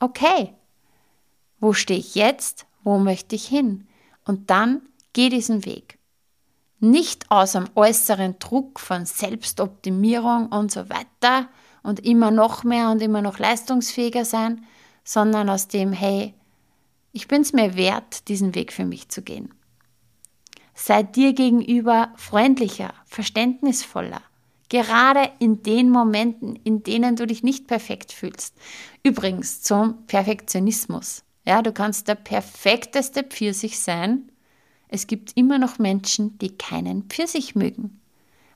Okay, 0.00 0.54
wo 1.60 1.74
stehe 1.74 2.00
ich 2.00 2.14
jetzt? 2.14 2.64
Wo 2.82 2.98
möchte 2.98 3.36
ich 3.36 3.46
hin? 3.46 3.86
Und 4.24 4.48
dann 4.48 4.80
geh 5.12 5.28
diesen 5.28 5.66
Weg. 5.66 5.98
Nicht 6.80 7.30
aus 7.30 7.54
einem 7.54 7.68
äußeren 7.74 8.38
Druck 8.38 8.80
von 8.80 9.04
Selbstoptimierung 9.04 10.46
und 10.46 10.72
so 10.72 10.88
weiter 10.88 11.50
und 11.82 12.00
immer 12.00 12.30
noch 12.30 12.64
mehr 12.64 12.88
und 12.88 13.02
immer 13.02 13.20
noch 13.20 13.38
leistungsfähiger 13.38 14.24
sein, 14.24 14.64
sondern 15.04 15.50
aus 15.50 15.68
dem, 15.68 15.92
hey, 15.92 16.32
ich 17.12 17.28
bin 17.28 17.42
es 17.42 17.52
mir 17.52 17.76
wert, 17.76 18.26
diesen 18.28 18.54
Weg 18.54 18.72
für 18.72 18.86
mich 18.86 19.10
zu 19.10 19.20
gehen. 19.20 19.52
Sei 20.74 21.02
dir 21.02 21.34
gegenüber 21.34 22.10
freundlicher, 22.16 22.94
verständnisvoller, 23.04 24.22
gerade 24.68 25.30
in 25.38 25.62
den 25.62 25.90
Momenten, 25.90 26.56
in 26.64 26.82
denen 26.82 27.16
du 27.16 27.26
dich 27.26 27.42
nicht 27.42 27.66
perfekt 27.66 28.12
fühlst. 28.12 28.54
Übrigens 29.02 29.62
zum 29.62 30.06
Perfektionismus. 30.06 31.24
Ja, 31.44 31.62
du 31.62 31.72
kannst 31.72 32.08
der 32.08 32.14
perfekteste 32.14 33.22
Pfirsich 33.22 33.80
sein, 33.80 34.30
es 34.88 35.06
gibt 35.06 35.36
immer 35.36 35.58
noch 35.58 35.78
Menschen, 35.78 36.38
die 36.38 36.56
keinen 36.56 37.04
Pfirsich 37.04 37.54
mögen. 37.54 38.00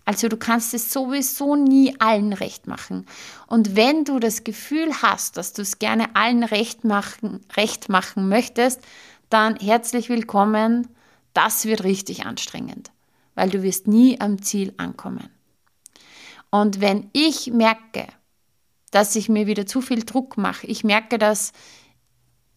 Also 0.04 0.28
du 0.28 0.36
kannst 0.36 0.74
es 0.74 0.92
sowieso 0.92 1.54
nie 1.54 1.94
allen 2.00 2.32
recht 2.32 2.66
machen. 2.66 3.06
Und 3.46 3.76
wenn 3.76 4.04
du 4.04 4.18
das 4.18 4.42
Gefühl 4.42 4.90
hast, 5.02 5.36
dass 5.36 5.52
du 5.52 5.62
es 5.62 5.78
gerne 5.78 6.16
allen 6.16 6.42
recht 6.42 6.84
machen, 6.84 7.40
recht 7.56 7.88
machen 7.88 8.28
möchtest, 8.28 8.80
dann 9.30 9.56
herzlich 9.56 10.08
willkommen. 10.08 10.88
Das 11.34 11.66
wird 11.66 11.84
richtig 11.84 12.26
anstrengend, 12.26 12.90
weil 13.34 13.50
du 13.50 13.62
wirst 13.62 13.86
nie 13.86 14.20
am 14.20 14.42
Ziel 14.42 14.74
ankommen. 14.76 15.28
Und 16.52 16.82
wenn 16.82 17.08
ich 17.14 17.50
merke, 17.50 18.06
dass 18.90 19.16
ich 19.16 19.30
mir 19.30 19.46
wieder 19.46 19.66
zu 19.66 19.80
viel 19.80 20.04
Druck 20.04 20.36
mache, 20.36 20.66
ich 20.66 20.84
merke, 20.84 21.18
dass 21.18 21.52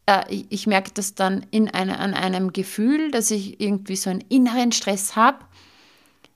äh, 0.06 0.44
ich 0.50 0.68
merke 0.68 0.92
das 0.94 1.16
dann 1.16 1.46
in 1.50 1.70
eine, 1.70 1.98
an 2.00 2.14
einem 2.14 2.52
Gefühl, 2.52 3.10
dass 3.10 3.32
ich 3.32 3.62
irgendwie 3.62 3.96
so 3.96 4.10
einen 4.10 4.20
inneren 4.28 4.74
Stress 4.74 5.16
habe 5.16 5.40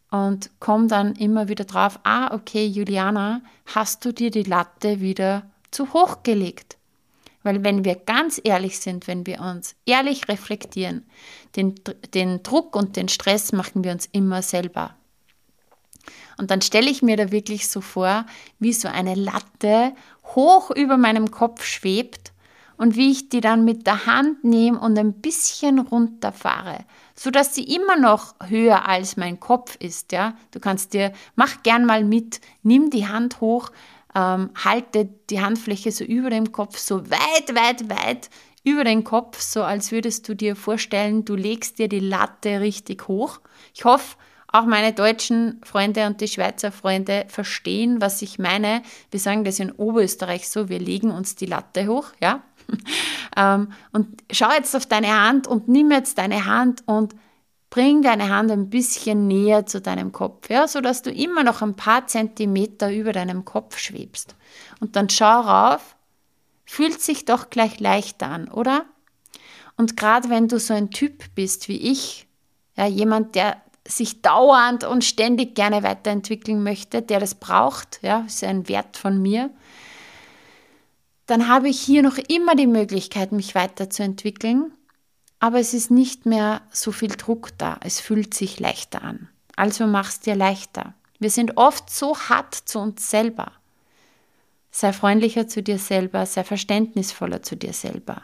und 0.09 0.49
komme 0.61 0.87
dann 0.87 1.15
immer 1.17 1.49
wieder 1.49 1.65
drauf, 1.65 1.99
ah, 2.03 2.33
okay, 2.33 2.65
Juliana, 2.65 3.41
hast 3.65 4.05
du 4.05 4.13
dir 4.13 4.31
die 4.31 4.43
Latte 4.43 5.01
wieder 5.01 5.43
zu 5.69 5.91
hoch 5.91 6.23
gelegt. 6.23 6.77
Weil 7.43 7.65
wenn 7.65 7.83
wir 7.83 7.95
ganz 7.95 8.39
ehrlich 8.41 8.79
sind, 8.79 9.05
wenn 9.07 9.25
wir 9.25 9.41
uns 9.41 9.75
ehrlich 9.85 10.29
reflektieren, 10.29 11.05
den, 11.57 11.75
den 12.13 12.41
Druck 12.41 12.77
und 12.77 12.95
den 12.95 13.09
Stress 13.09 13.51
machen 13.51 13.83
wir 13.83 13.91
uns 13.91 14.07
immer 14.13 14.41
selber. 14.41 14.95
Und 16.37 16.51
dann 16.51 16.61
stelle 16.61 16.89
ich 16.89 17.01
mir 17.01 17.17
da 17.17 17.31
wirklich 17.31 17.67
so 17.67 17.81
vor, 17.81 18.25
wie 18.59 18.73
so 18.73 18.87
eine 18.87 19.15
Latte 19.15 19.93
hoch 20.35 20.71
über 20.71 20.97
meinem 20.97 21.31
Kopf 21.31 21.63
schwebt 21.65 22.31
und 22.77 22.95
wie 22.95 23.11
ich 23.11 23.29
die 23.29 23.41
dann 23.41 23.65
mit 23.65 23.85
der 23.85 24.05
Hand 24.05 24.43
nehme 24.43 24.79
und 24.79 24.97
ein 24.97 25.13
bisschen 25.13 25.79
runterfahre, 25.79 26.85
sodass 27.13 27.53
sie 27.53 27.63
immer 27.63 27.97
noch 27.97 28.35
höher 28.47 28.87
als 28.87 29.17
mein 29.17 29.39
Kopf 29.39 29.75
ist. 29.75 30.13
Ja? 30.13 30.37
Du 30.51 30.59
kannst 30.59 30.93
dir, 30.93 31.11
mach 31.35 31.61
gern 31.61 31.85
mal 31.85 32.05
mit, 32.05 32.39
nimm 32.63 32.89
die 32.89 33.07
Hand 33.07 33.41
hoch, 33.41 33.71
ähm, 34.15 34.51
halte 34.63 35.09
die 35.29 35.41
Handfläche 35.41 35.91
so 35.91 36.05
über 36.05 36.29
dem 36.29 36.53
Kopf, 36.53 36.77
so 36.77 37.09
weit, 37.09 37.53
weit, 37.53 37.89
weit 37.89 38.29
über 38.63 38.83
den 38.83 39.03
Kopf, 39.03 39.41
so 39.41 39.63
als 39.63 39.91
würdest 39.91 40.27
du 40.29 40.33
dir 40.33 40.55
vorstellen, 40.55 41.25
du 41.25 41.35
legst 41.35 41.79
dir 41.79 41.89
die 41.89 41.99
Latte 41.99 42.61
richtig 42.61 43.07
hoch. 43.07 43.39
Ich 43.73 43.83
hoffe, 43.83 44.15
auch 44.51 44.65
meine 44.65 44.93
deutschen 44.93 45.61
Freunde 45.63 46.07
und 46.07 46.21
die 46.21 46.27
Schweizer 46.27 46.71
Freunde 46.71 47.25
verstehen, 47.27 48.01
was 48.01 48.21
ich 48.21 48.39
meine. 48.39 48.81
Wir 49.11 49.19
sagen 49.19 49.43
das 49.43 49.59
in 49.59 49.71
Oberösterreich 49.71 50.49
so, 50.49 50.69
wir 50.69 50.79
legen 50.79 51.11
uns 51.11 51.35
die 51.35 51.45
Latte 51.45 51.87
hoch, 51.87 52.07
ja. 52.21 52.43
Ähm, 53.37 53.71
und 53.91 54.23
schau 54.31 54.51
jetzt 54.51 54.75
auf 54.75 54.87
deine 54.87 55.15
Hand 55.15 55.47
und 55.47 55.67
nimm 55.67 55.91
jetzt 55.91 56.17
deine 56.17 56.45
Hand 56.45 56.81
und 56.87 57.13
bring 57.69 58.01
deine 58.01 58.29
Hand 58.29 58.51
ein 58.51 58.69
bisschen 58.69 59.27
näher 59.27 59.67
zu 59.67 59.81
deinem 59.81 60.11
Kopf, 60.11 60.49
ja, 60.49 60.67
sodass 60.67 61.03
du 61.03 61.11
immer 61.11 61.43
noch 61.43 61.61
ein 61.61 61.75
paar 61.75 62.07
Zentimeter 62.07 62.91
über 62.91 63.13
deinem 63.13 63.45
Kopf 63.45 63.77
schwebst. 63.77 64.35
Und 64.79 64.95
dann 64.95 65.09
schau 65.09 65.41
rauf, 65.41 65.95
fühlt 66.65 66.99
sich 66.99 67.25
doch 67.25 67.51
gleich 67.51 67.79
leichter 67.79 68.27
an, 68.27 68.47
oder? 68.49 68.85
Und 69.77 69.95
gerade 69.95 70.29
wenn 70.29 70.47
du 70.47 70.59
so 70.59 70.73
ein 70.73 70.89
Typ 70.89 71.23
bist 71.35 71.67
wie 71.69 71.77
ich, 71.77 72.27
ja, 72.75 72.87
jemand, 72.87 73.35
der 73.35 73.61
sich 73.89 74.21
dauernd 74.21 74.83
und 74.83 75.03
ständig 75.03 75.55
gerne 75.55 75.83
weiterentwickeln 75.83 76.63
möchte, 76.63 77.01
der 77.01 77.19
das 77.19 77.35
braucht, 77.35 77.99
ja, 78.01 78.21
ist 78.27 78.43
ein 78.43 78.67
Wert 78.69 78.97
von 78.97 79.21
mir, 79.21 79.49
dann 81.25 81.47
habe 81.47 81.69
ich 81.69 81.79
hier 81.79 82.01
noch 82.01 82.17
immer 82.17 82.55
die 82.55 82.67
Möglichkeit, 82.67 83.31
mich 83.31 83.53
weiterzuentwickeln, 83.53 84.71
aber 85.39 85.59
es 85.59 85.73
ist 85.73 85.91
nicht 85.91 86.25
mehr 86.25 86.61
so 86.71 86.91
viel 86.91 87.09
Druck 87.09 87.57
da. 87.57 87.77
Es 87.83 87.99
fühlt 87.99 88.33
sich 88.33 88.59
leichter 88.59 89.03
an. 89.03 89.29
Also 89.55 89.85
mach 89.87 90.09
es 90.09 90.19
dir 90.19 90.35
leichter. 90.35 90.93
Wir 91.19 91.29
sind 91.29 91.57
oft 91.57 91.89
so 91.89 92.17
hart 92.17 92.55
zu 92.55 92.79
uns 92.79 93.09
selber. 93.09 93.51
Sei 94.71 94.91
freundlicher 94.93 95.47
zu 95.47 95.61
dir 95.61 95.77
selber, 95.77 96.25
sei 96.25 96.43
verständnisvoller 96.43 97.43
zu 97.43 97.55
dir 97.55 97.73
selber. 97.73 98.21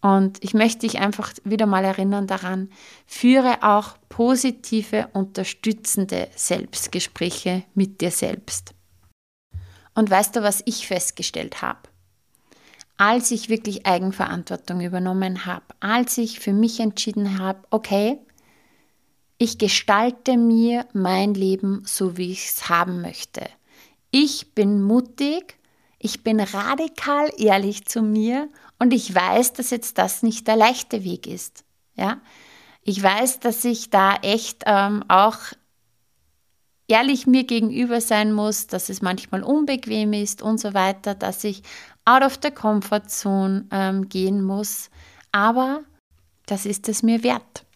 Und 0.00 0.42
ich 0.44 0.54
möchte 0.54 0.80
dich 0.80 0.98
einfach 1.00 1.32
wieder 1.44 1.66
mal 1.66 1.84
erinnern 1.84 2.26
daran, 2.26 2.70
führe 3.06 3.62
auch 3.62 3.96
positive, 4.08 5.08
unterstützende 5.12 6.28
Selbstgespräche 6.36 7.64
mit 7.74 8.00
dir 8.00 8.12
selbst. 8.12 8.74
Und 9.94 10.10
weißt 10.10 10.36
du, 10.36 10.42
was 10.42 10.62
ich 10.64 10.86
festgestellt 10.86 11.60
habe? 11.62 11.80
Als 12.96 13.32
ich 13.32 13.48
wirklich 13.48 13.86
Eigenverantwortung 13.86 14.80
übernommen 14.80 15.46
habe, 15.46 15.64
als 15.80 16.18
ich 16.18 16.38
für 16.38 16.52
mich 16.52 16.78
entschieden 16.78 17.38
habe, 17.38 17.60
okay, 17.70 18.18
ich 19.38 19.58
gestalte 19.58 20.36
mir 20.36 20.86
mein 20.92 21.34
Leben 21.34 21.82
so, 21.84 22.16
wie 22.16 22.32
ich 22.32 22.46
es 22.46 22.68
haben 22.68 23.00
möchte. 23.00 23.42
Ich 24.10 24.54
bin 24.54 24.82
mutig, 24.82 25.58
ich 26.00 26.24
bin 26.24 26.40
radikal 26.40 27.30
ehrlich 27.36 27.86
zu 27.86 28.02
mir 28.02 28.48
und 28.78 28.92
ich 28.92 29.14
weiß, 29.14 29.54
dass 29.54 29.70
jetzt 29.70 29.98
das 29.98 30.22
nicht 30.22 30.46
der 30.46 30.56
leichte 30.56 31.04
Weg 31.04 31.26
ist. 31.26 31.64
Ja, 31.94 32.20
ich 32.82 33.02
weiß, 33.02 33.40
dass 33.40 33.64
ich 33.64 33.90
da 33.90 34.14
echt 34.16 34.62
ähm, 34.66 35.04
auch 35.08 35.38
ehrlich 36.86 37.26
mir 37.26 37.44
gegenüber 37.44 38.00
sein 38.00 38.32
muss, 38.32 38.66
dass 38.66 38.88
es 38.88 39.02
manchmal 39.02 39.42
unbequem 39.42 40.12
ist 40.12 40.42
und 40.42 40.58
so 40.58 40.74
weiter, 40.74 41.14
dass 41.14 41.44
ich 41.44 41.62
out 42.04 42.22
of 42.22 42.38
the 42.42 42.50
comfort 42.50 43.08
zone 43.08 43.66
ähm, 43.70 44.08
gehen 44.08 44.42
muss. 44.42 44.90
Aber 45.32 45.82
das 46.46 46.64
ist 46.64 46.88
es 46.88 47.02
mir 47.02 47.22
wert. 47.22 47.66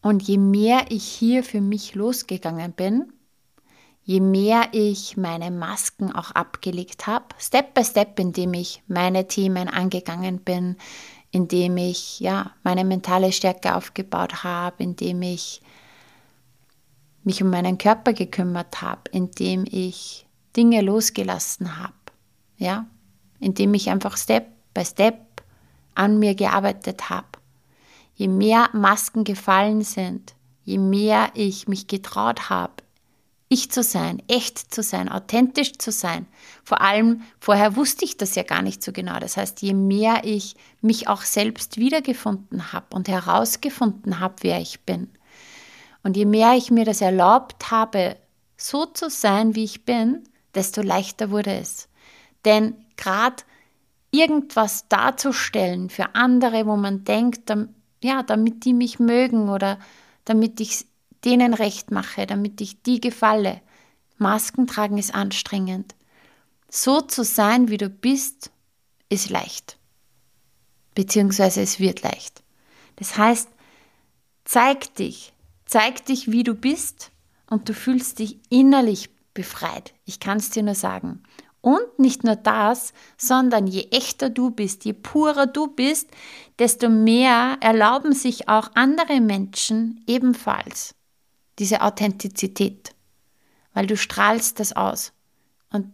Und 0.00 0.22
je 0.22 0.38
mehr 0.38 0.86
ich 0.90 1.04
hier 1.04 1.42
für 1.42 1.60
mich 1.60 1.96
losgegangen 1.96 2.72
bin, 2.72 3.12
je 4.08 4.20
mehr 4.20 4.70
ich 4.72 5.18
meine 5.18 5.50
Masken 5.50 6.10
auch 6.14 6.30
abgelegt 6.30 7.06
habe, 7.06 7.26
Step 7.38 7.74
by 7.74 7.84
Step, 7.84 8.18
indem 8.18 8.54
ich 8.54 8.82
meine 8.88 9.28
Themen 9.28 9.68
angegangen 9.68 10.38
bin, 10.38 10.78
indem 11.30 11.76
ich 11.76 12.18
ja 12.18 12.52
meine 12.62 12.86
mentale 12.86 13.32
Stärke 13.32 13.74
aufgebaut 13.74 14.44
habe, 14.44 14.82
indem 14.82 15.20
ich 15.20 15.60
mich 17.22 17.42
um 17.42 17.50
meinen 17.50 17.76
Körper 17.76 18.14
gekümmert 18.14 18.80
habe, 18.80 19.02
indem 19.10 19.66
ich 19.70 20.26
Dinge 20.56 20.80
losgelassen 20.80 21.76
habe, 21.76 21.92
ja, 22.56 22.86
indem 23.40 23.74
ich 23.74 23.90
einfach 23.90 24.16
Step 24.16 24.46
by 24.72 24.86
Step 24.86 25.18
an 25.94 26.18
mir 26.18 26.34
gearbeitet 26.34 27.10
habe. 27.10 27.28
Je 28.14 28.28
mehr 28.28 28.70
Masken 28.72 29.24
gefallen 29.24 29.82
sind, 29.82 30.34
je 30.64 30.78
mehr 30.78 31.28
ich 31.34 31.68
mich 31.68 31.88
getraut 31.88 32.48
habe, 32.48 32.72
ich 33.48 33.70
zu 33.70 33.82
sein, 33.82 34.22
echt 34.28 34.74
zu 34.74 34.82
sein, 34.82 35.08
authentisch 35.08 35.78
zu 35.78 35.90
sein. 35.90 36.26
Vor 36.64 36.80
allem, 36.80 37.22
vorher 37.40 37.76
wusste 37.76 38.04
ich 38.04 38.16
das 38.16 38.34
ja 38.34 38.42
gar 38.42 38.62
nicht 38.62 38.82
so 38.82 38.92
genau. 38.92 39.18
Das 39.18 39.36
heißt, 39.36 39.62
je 39.62 39.74
mehr 39.74 40.22
ich 40.24 40.54
mich 40.82 41.08
auch 41.08 41.22
selbst 41.22 41.78
wiedergefunden 41.78 42.72
habe 42.72 42.94
und 42.94 43.08
herausgefunden 43.08 44.20
habe, 44.20 44.34
wer 44.42 44.60
ich 44.60 44.80
bin, 44.80 45.08
und 46.02 46.16
je 46.16 46.26
mehr 46.26 46.54
ich 46.54 46.70
mir 46.70 46.84
das 46.84 47.00
erlaubt 47.00 47.70
habe, 47.70 48.16
so 48.56 48.86
zu 48.86 49.10
sein, 49.10 49.54
wie 49.54 49.64
ich 49.64 49.84
bin, 49.84 50.24
desto 50.54 50.80
leichter 50.80 51.30
wurde 51.30 51.52
es. 51.52 51.88
Denn 52.44 52.74
gerade 52.96 53.42
irgendwas 54.10 54.88
darzustellen 54.88 55.90
für 55.90 56.14
andere, 56.14 56.66
wo 56.66 56.76
man 56.76 57.04
denkt, 57.04 57.52
ja, 58.02 58.22
damit 58.22 58.64
die 58.64 58.74
mich 58.74 58.98
mögen 58.98 59.48
oder 59.48 59.78
damit 60.24 60.60
ich 60.60 60.86
denen 61.24 61.54
recht 61.54 61.90
mache, 61.90 62.26
damit 62.26 62.60
ich 62.60 62.82
die 62.82 63.00
gefalle. 63.00 63.60
Masken 64.18 64.66
tragen 64.66 64.98
ist 64.98 65.14
anstrengend. 65.14 65.94
So 66.70 67.00
zu 67.00 67.24
sein, 67.24 67.68
wie 67.68 67.78
du 67.78 67.88
bist, 67.88 68.50
ist 69.08 69.30
leicht. 69.30 69.78
Beziehungsweise 70.94 71.62
es 71.62 71.80
wird 71.80 72.02
leicht. 72.02 72.42
Das 72.96 73.16
heißt, 73.16 73.48
zeig 74.44 74.94
dich, 74.96 75.32
zeig 75.64 76.04
dich, 76.06 76.30
wie 76.30 76.42
du 76.42 76.54
bist 76.54 77.10
und 77.48 77.68
du 77.68 77.74
fühlst 77.74 78.18
dich 78.18 78.38
innerlich 78.50 79.10
befreit. 79.32 79.94
Ich 80.04 80.20
kann 80.20 80.38
es 80.38 80.50
dir 80.50 80.62
nur 80.62 80.74
sagen. 80.74 81.22
Und 81.60 81.98
nicht 81.98 82.24
nur 82.24 82.36
das, 82.36 82.92
sondern 83.16 83.66
je 83.66 83.88
echter 83.90 84.30
du 84.30 84.50
bist, 84.50 84.84
je 84.84 84.92
purer 84.92 85.46
du 85.46 85.68
bist, 85.68 86.08
desto 86.58 86.88
mehr 86.88 87.56
erlauben 87.60 88.12
sich 88.12 88.48
auch 88.48 88.70
andere 88.74 89.20
Menschen 89.20 90.02
ebenfalls 90.06 90.94
diese 91.58 91.82
Authentizität, 91.82 92.94
weil 93.72 93.86
du 93.86 93.96
strahlst 93.96 94.60
das 94.60 94.74
aus 94.74 95.12
und 95.70 95.92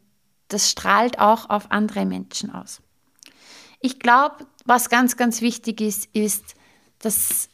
das 0.49 0.71
strahlt 0.71 1.19
auch 1.19 1.51
auf 1.51 1.71
andere 1.71 2.05
Menschen 2.05 2.51
aus. 2.51 2.81
Ich 3.81 3.99
glaube, 3.99 4.47
was 4.65 4.89
ganz, 4.89 5.17
ganz 5.17 5.41
wichtig 5.41 5.81
ist, 5.81 6.09
ist, 6.13 6.55
dass 6.99 7.49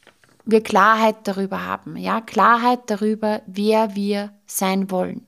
wir 0.45 0.61
Klarheit 0.63 1.27
darüber 1.27 1.65
haben, 1.65 1.97
ja, 1.97 2.21
Klarheit 2.21 2.89
darüber, 2.89 3.41
wer 3.47 3.95
wir 3.95 4.33
sein 4.45 4.89
wollen. 4.89 5.25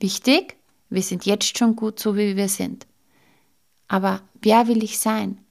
Wichtig, 0.00 0.56
wir 0.90 1.02
sind 1.02 1.26
jetzt 1.26 1.58
schon 1.58 1.76
gut 1.76 1.98
so, 1.98 2.16
wie 2.16 2.36
wir 2.36 2.48
sind. 2.48 2.86
Aber 3.88 4.20
wer 4.40 4.68
will 4.68 4.82
ich 4.82 4.98
sein? 4.98 5.44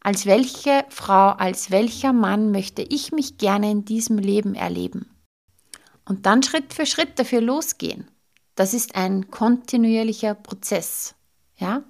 Als 0.00 0.26
welche 0.26 0.84
Frau, 0.90 1.30
als 1.30 1.70
welcher 1.70 2.12
Mann 2.12 2.50
möchte 2.50 2.82
ich 2.82 3.12
mich 3.12 3.38
gerne 3.38 3.70
in 3.70 3.84
diesem 3.84 4.18
Leben 4.18 4.54
erleben? 4.54 5.13
Und 6.04 6.26
dann 6.26 6.42
Schritt 6.42 6.74
für 6.74 6.86
Schritt 6.86 7.18
dafür 7.18 7.40
losgehen. 7.40 8.08
Das 8.54 8.74
ist 8.74 8.94
ein 8.94 9.30
kontinuierlicher 9.30 10.34
Prozess. 10.34 11.14
Ja? 11.56 11.82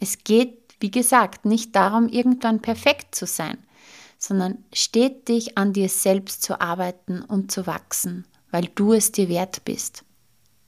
Es 0.00 0.24
geht, 0.24 0.58
wie 0.80 0.90
gesagt, 0.90 1.44
nicht 1.44 1.76
darum, 1.76 2.08
irgendwann 2.08 2.60
perfekt 2.60 3.14
zu 3.14 3.26
sein, 3.26 3.58
sondern 4.18 4.64
stetig 4.72 5.56
an 5.58 5.72
dir 5.72 5.88
selbst 5.88 6.42
zu 6.42 6.60
arbeiten 6.60 7.22
und 7.22 7.52
zu 7.52 7.66
wachsen, 7.66 8.26
weil 8.50 8.68
du 8.74 8.92
es 8.92 9.12
dir 9.12 9.28
wert 9.28 9.64
bist. 9.64 10.04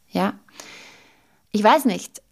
Ja? 0.08 0.38
Ich 1.50 1.62
weiß 1.62 1.84
nicht, 1.86 2.22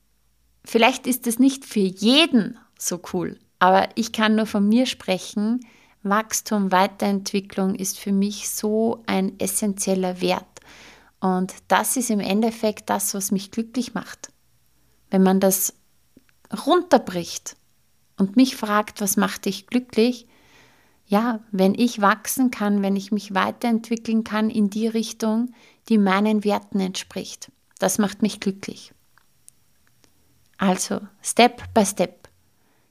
vielleicht 0.65 1.07
ist 1.07 1.27
es 1.27 1.39
nicht 1.39 1.65
für 1.65 1.81
jeden 1.81 2.59
so 2.79 3.01
cool, 3.13 3.39
aber 3.59 3.89
ich 3.97 4.13
kann 4.13 4.37
nur 4.37 4.47
von 4.47 4.69
mir 4.69 4.87
sprechen. 4.87 5.61
Wachstum, 6.05 6.71
Weiterentwicklung 6.71 7.75
ist 7.75 7.99
für 7.99 8.13
mich 8.13 8.49
so 8.49 9.03
ein 9.07 9.39
essentieller 9.41 10.21
Wert. 10.21 10.47
Und 11.21 11.55
das 11.69 11.97
ist 11.97 12.11
im 12.11 12.21
Endeffekt 12.21 12.91
das, 12.91 13.15
was 13.15 13.31
mich 13.33 13.51
glücklich 13.51 13.95
macht. 13.95 14.31
wenn 15.11 15.23
man 15.23 15.41
das 15.41 15.75
runterbricht 16.67 17.57
und 18.17 18.37
mich 18.37 18.57
fragt, 18.57 19.01
was 19.01 19.17
macht 19.17 19.45
dich 19.47 19.67
glücklich, 19.67 20.27
ja, 21.07 21.41
wenn 21.51 21.75
ich 21.75 22.01
wachsen 22.01 22.51
kann, 22.51 22.83
wenn 22.83 22.97
ich 22.97 23.13
mich 23.13 23.35
weiterentwickeln 23.35 24.25
kann 24.25 24.51
in 24.51 24.69
die 24.69 24.87
Richtung, 24.87 25.55
die 25.89 25.97
meinen 25.97 26.45
Werten 26.45 26.81
entspricht. 26.81 27.51
Das 27.79 27.97
macht 27.99 28.21
mich 28.21 28.41
glücklich. 28.41 28.93
Also, 30.59 31.01
Step 31.23 31.73
by 31.73 31.87
Step. 31.87 32.29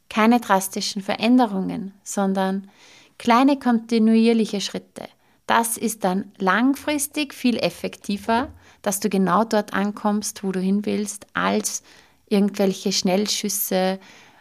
Keine 0.10 0.40
drastischen 0.40 1.04
Veränderungen, 1.04 1.94
sondern 2.04 2.72
kleine 3.20 3.60
kontinuierliche 3.60 4.62
Schritte. 4.62 5.08
Das 5.48 5.78
ist 5.78 6.04
dann 6.04 6.32
langfristig 6.38 7.34
viel 7.34 7.58
effektiver, 7.58 8.54
dass 8.82 9.00
du 9.00 9.10
genau 9.10 9.44
dort 9.46 9.74
ankommst, 9.74 10.44
wo 10.44 10.52
du 10.52 10.60
hin 10.60 10.86
willst, 10.86 11.26
als 11.34 11.84
irgendwelche 12.28 12.92
Schnellschüsse 12.92 14.00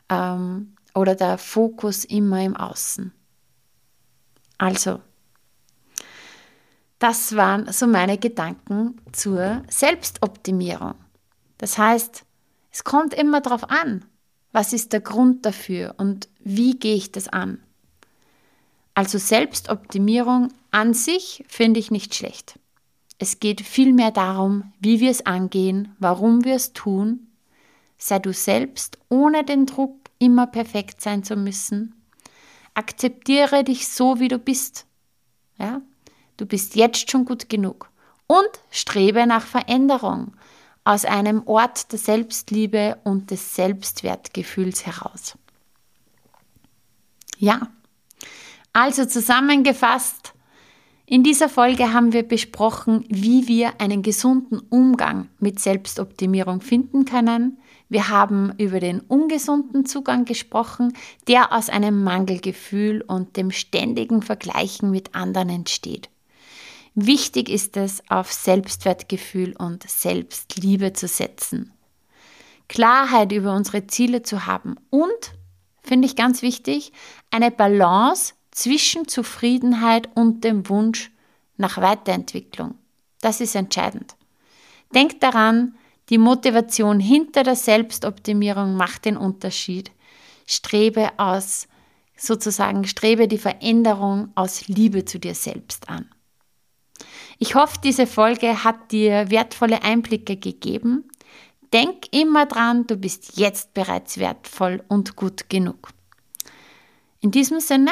ähm, 0.08 0.74
oder 0.94 1.14
der 1.14 1.38
Fokus 1.38 2.04
immer 2.04 2.42
im 2.42 2.56
Außen. 2.56 3.12
Also, 4.58 5.00
das 6.98 7.36
waren 7.36 7.70
so 7.72 7.86
meine 7.86 8.18
Gedanken 8.18 8.96
zur 9.12 9.62
Selbstoptimierung. 9.68 10.94
Das 11.58 11.78
heißt, 11.78 12.24
es 12.72 12.84
kommt 12.84 13.14
immer 13.14 13.40
darauf 13.40 13.70
an, 13.70 14.04
was 14.52 14.72
ist 14.72 14.92
der 14.92 15.00
Grund 15.00 15.46
dafür 15.46 15.94
und 15.98 16.28
wie 16.40 16.78
gehe 16.78 16.96
ich 16.96 17.12
das 17.12 17.28
an. 17.28 17.62
Also 18.96 19.18
Selbstoptimierung 19.18 20.48
an 20.70 20.94
sich 20.94 21.44
finde 21.48 21.78
ich 21.78 21.90
nicht 21.90 22.14
schlecht. 22.14 22.58
Es 23.18 23.40
geht 23.40 23.60
vielmehr 23.60 24.10
darum, 24.10 24.72
wie 24.80 25.00
wir 25.00 25.10
es 25.10 25.26
angehen, 25.26 25.94
warum 25.98 26.44
wir 26.44 26.54
es 26.54 26.72
tun. 26.72 27.26
Sei 27.98 28.18
du 28.20 28.32
selbst, 28.32 28.98
ohne 29.10 29.44
den 29.44 29.66
Druck, 29.66 29.98
immer 30.18 30.46
perfekt 30.46 31.02
sein 31.02 31.22
zu 31.24 31.36
müssen. 31.36 31.94
Akzeptiere 32.72 33.64
dich 33.64 33.86
so, 33.86 34.18
wie 34.18 34.28
du 34.28 34.38
bist. 34.38 34.86
Ja? 35.58 35.82
Du 36.38 36.46
bist 36.46 36.74
jetzt 36.74 37.10
schon 37.10 37.26
gut 37.26 37.50
genug. 37.50 37.90
Und 38.26 38.48
strebe 38.70 39.26
nach 39.26 39.44
Veränderung 39.44 40.32
aus 40.84 41.04
einem 41.04 41.46
Ort 41.46 41.92
der 41.92 41.98
Selbstliebe 41.98 42.96
und 43.04 43.30
des 43.30 43.56
Selbstwertgefühls 43.56 44.86
heraus. 44.86 45.36
Ja, 47.36 47.68
also 48.76 49.06
zusammengefasst, 49.06 50.34
in 51.06 51.22
dieser 51.22 51.48
Folge 51.48 51.94
haben 51.94 52.12
wir 52.12 52.24
besprochen, 52.24 53.06
wie 53.08 53.48
wir 53.48 53.80
einen 53.80 54.02
gesunden 54.02 54.58
Umgang 54.58 55.30
mit 55.38 55.60
Selbstoptimierung 55.60 56.60
finden 56.60 57.06
können. 57.06 57.58
Wir 57.88 58.10
haben 58.10 58.52
über 58.58 58.78
den 58.78 59.00
ungesunden 59.00 59.86
Zugang 59.86 60.26
gesprochen, 60.26 60.92
der 61.26 61.54
aus 61.54 61.70
einem 61.70 62.04
Mangelgefühl 62.04 63.00
und 63.00 63.38
dem 63.38 63.50
ständigen 63.50 64.20
Vergleichen 64.20 64.90
mit 64.90 65.14
anderen 65.14 65.48
entsteht. 65.48 66.10
Wichtig 66.94 67.48
ist 67.48 67.78
es, 67.78 68.02
auf 68.10 68.30
Selbstwertgefühl 68.30 69.54
und 69.56 69.88
Selbstliebe 69.88 70.92
zu 70.92 71.08
setzen. 71.08 71.72
Klarheit 72.68 73.32
über 73.32 73.54
unsere 73.54 73.86
Ziele 73.86 74.20
zu 74.22 74.44
haben 74.44 74.74
und, 74.90 75.32
finde 75.82 76.06
ich 76.06 76.14
ganz 76.14 76.42
wichtig, 76.42 76.92
eine 77.30 77.50
Balance 77.50 78.34
zwischen 78.56 79.06
Zufriedenheit 79.06 80.08
und 80.14 80.42
dem 80.42 80.68
Wunsch 80.70 81.12
nach 81.58 81.76
Weiterentwicklung. 81.76 82.74
Das 83.20 83.40
ist 83.42 83.54
entscheidend. 83.54 84.16
Denk 84.94 85.20
daran, 85.20 85.76
die 86.08 86.16
Motivation 86.16 86.98
hinter 86.98 87.42
der 87.42 87.54
Selbstoptimierung 87.54 88.74
macht 88.74 89.04
den 89.04 89.18
Unterschied. 89.18 89.90
Strebe 90.46 91.10
aus, 91.18 91.68
sozusagen, 92.16 92.86
strebe 92.86 93.28
die 93.28 93.38
Veränderung 93.38 94.30
aus 94.34 94.68
Liebe 94.68 95.04
zu 95.04 95.18
dir 95.18 95.34
selbst 95.34 95.90
an. 95.90 96.08
Ich 97.38 97.54
hoffe, 97.54 97.76
diese 97.84 98.06
Folge 98.06 98.64
hat 98.64 98.90
dir 98.90 99.30
wertvolle 99.30 99.82
Einblicke 99.82 100.38
gegeben. 100.38 101.04
Denk 101.74 102.06
immer 102.10 102.46
dran, 102.46 102.86
du 102.86 102.96
bist 102.96 103.36
jetzt 103.36 103.74
bereits 103.74 104.16
wertvoll 104.16 104.82
und 104.88 105.14
gut 105.14 105.50
genug. 105.50 105.90
In 107.20 107.32
diesem 107.32 107.60
Sinne, 107.60 107.90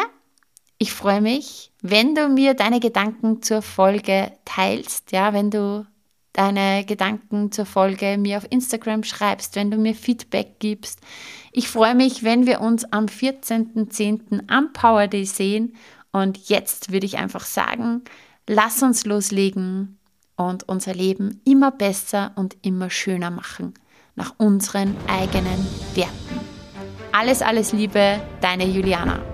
ich 0.78 0.92
freue 0.92 1.20
mich, 1.20 1.72
wenn 1.82 2.14
du 2.14 2.28
mir 2.28 2.54
deine 2.54 2.80
Gedanken 2.80 3.42
zur 3.42 3.62
Folge 3.62 4.32
teilst, 4.44 5.12
ja, 5.12 5.32
wenn 5.32 5.50
du 5.50 5.86
deine 6.32 6.84
Gedanken 6.84 7.52
zur 7.52 7.64
Folge 7.64 8.18
mir 8.18 8.38
auf 8.38 8.46
Instagram 8.50 9.04
schreibst, 9.04 9.54
wenn 9.56 9.70
du 9.70 9.78
mir 9.78 9.94
Feedback 9.94 10.58
gibst. 10.58 11.00
Ich 11.52 11.68
freue 11.68 11.94
mich, 11.94 12.24
wenn 12.24 12.46
wir 12.46 12.60
uns 12.60 12.84
am 12.92 13.06
14.10. 13.06 14.48
am 14.48 14.72
Power 14.72 15.06
Day 15.06 15.24
sehen. 15.24 15.74
Und 16.12 16.48
jetzt 16.48 16.92
würde 16.92 17.06
ich 17.06 17.18
einfach 17.18 17.44
sagen, 17.44 18.02
lass 18.48 18.82
uns 18.82 19.06
loslegen 19.06 19.98
und 20.36 20.68
unser 20.68 20.94
Leben 20.94 21.40
immer 21.44 21.70
besser 21.70 22.32
und 22.34 22.56
immer 22.62 22.90
schöner 22.90 23.30
machen, 23.30 23.74
nach 24.16 24.34
unseren 24.38 24.96
eigenen 25.06 25.66
Werten. 25.94 26.40
Alles, 27.12 27.42
alles 27.42 27.72
Liebe, 27.72 28.20
deine 28.40 28.66
Juliana. 28.66 29.33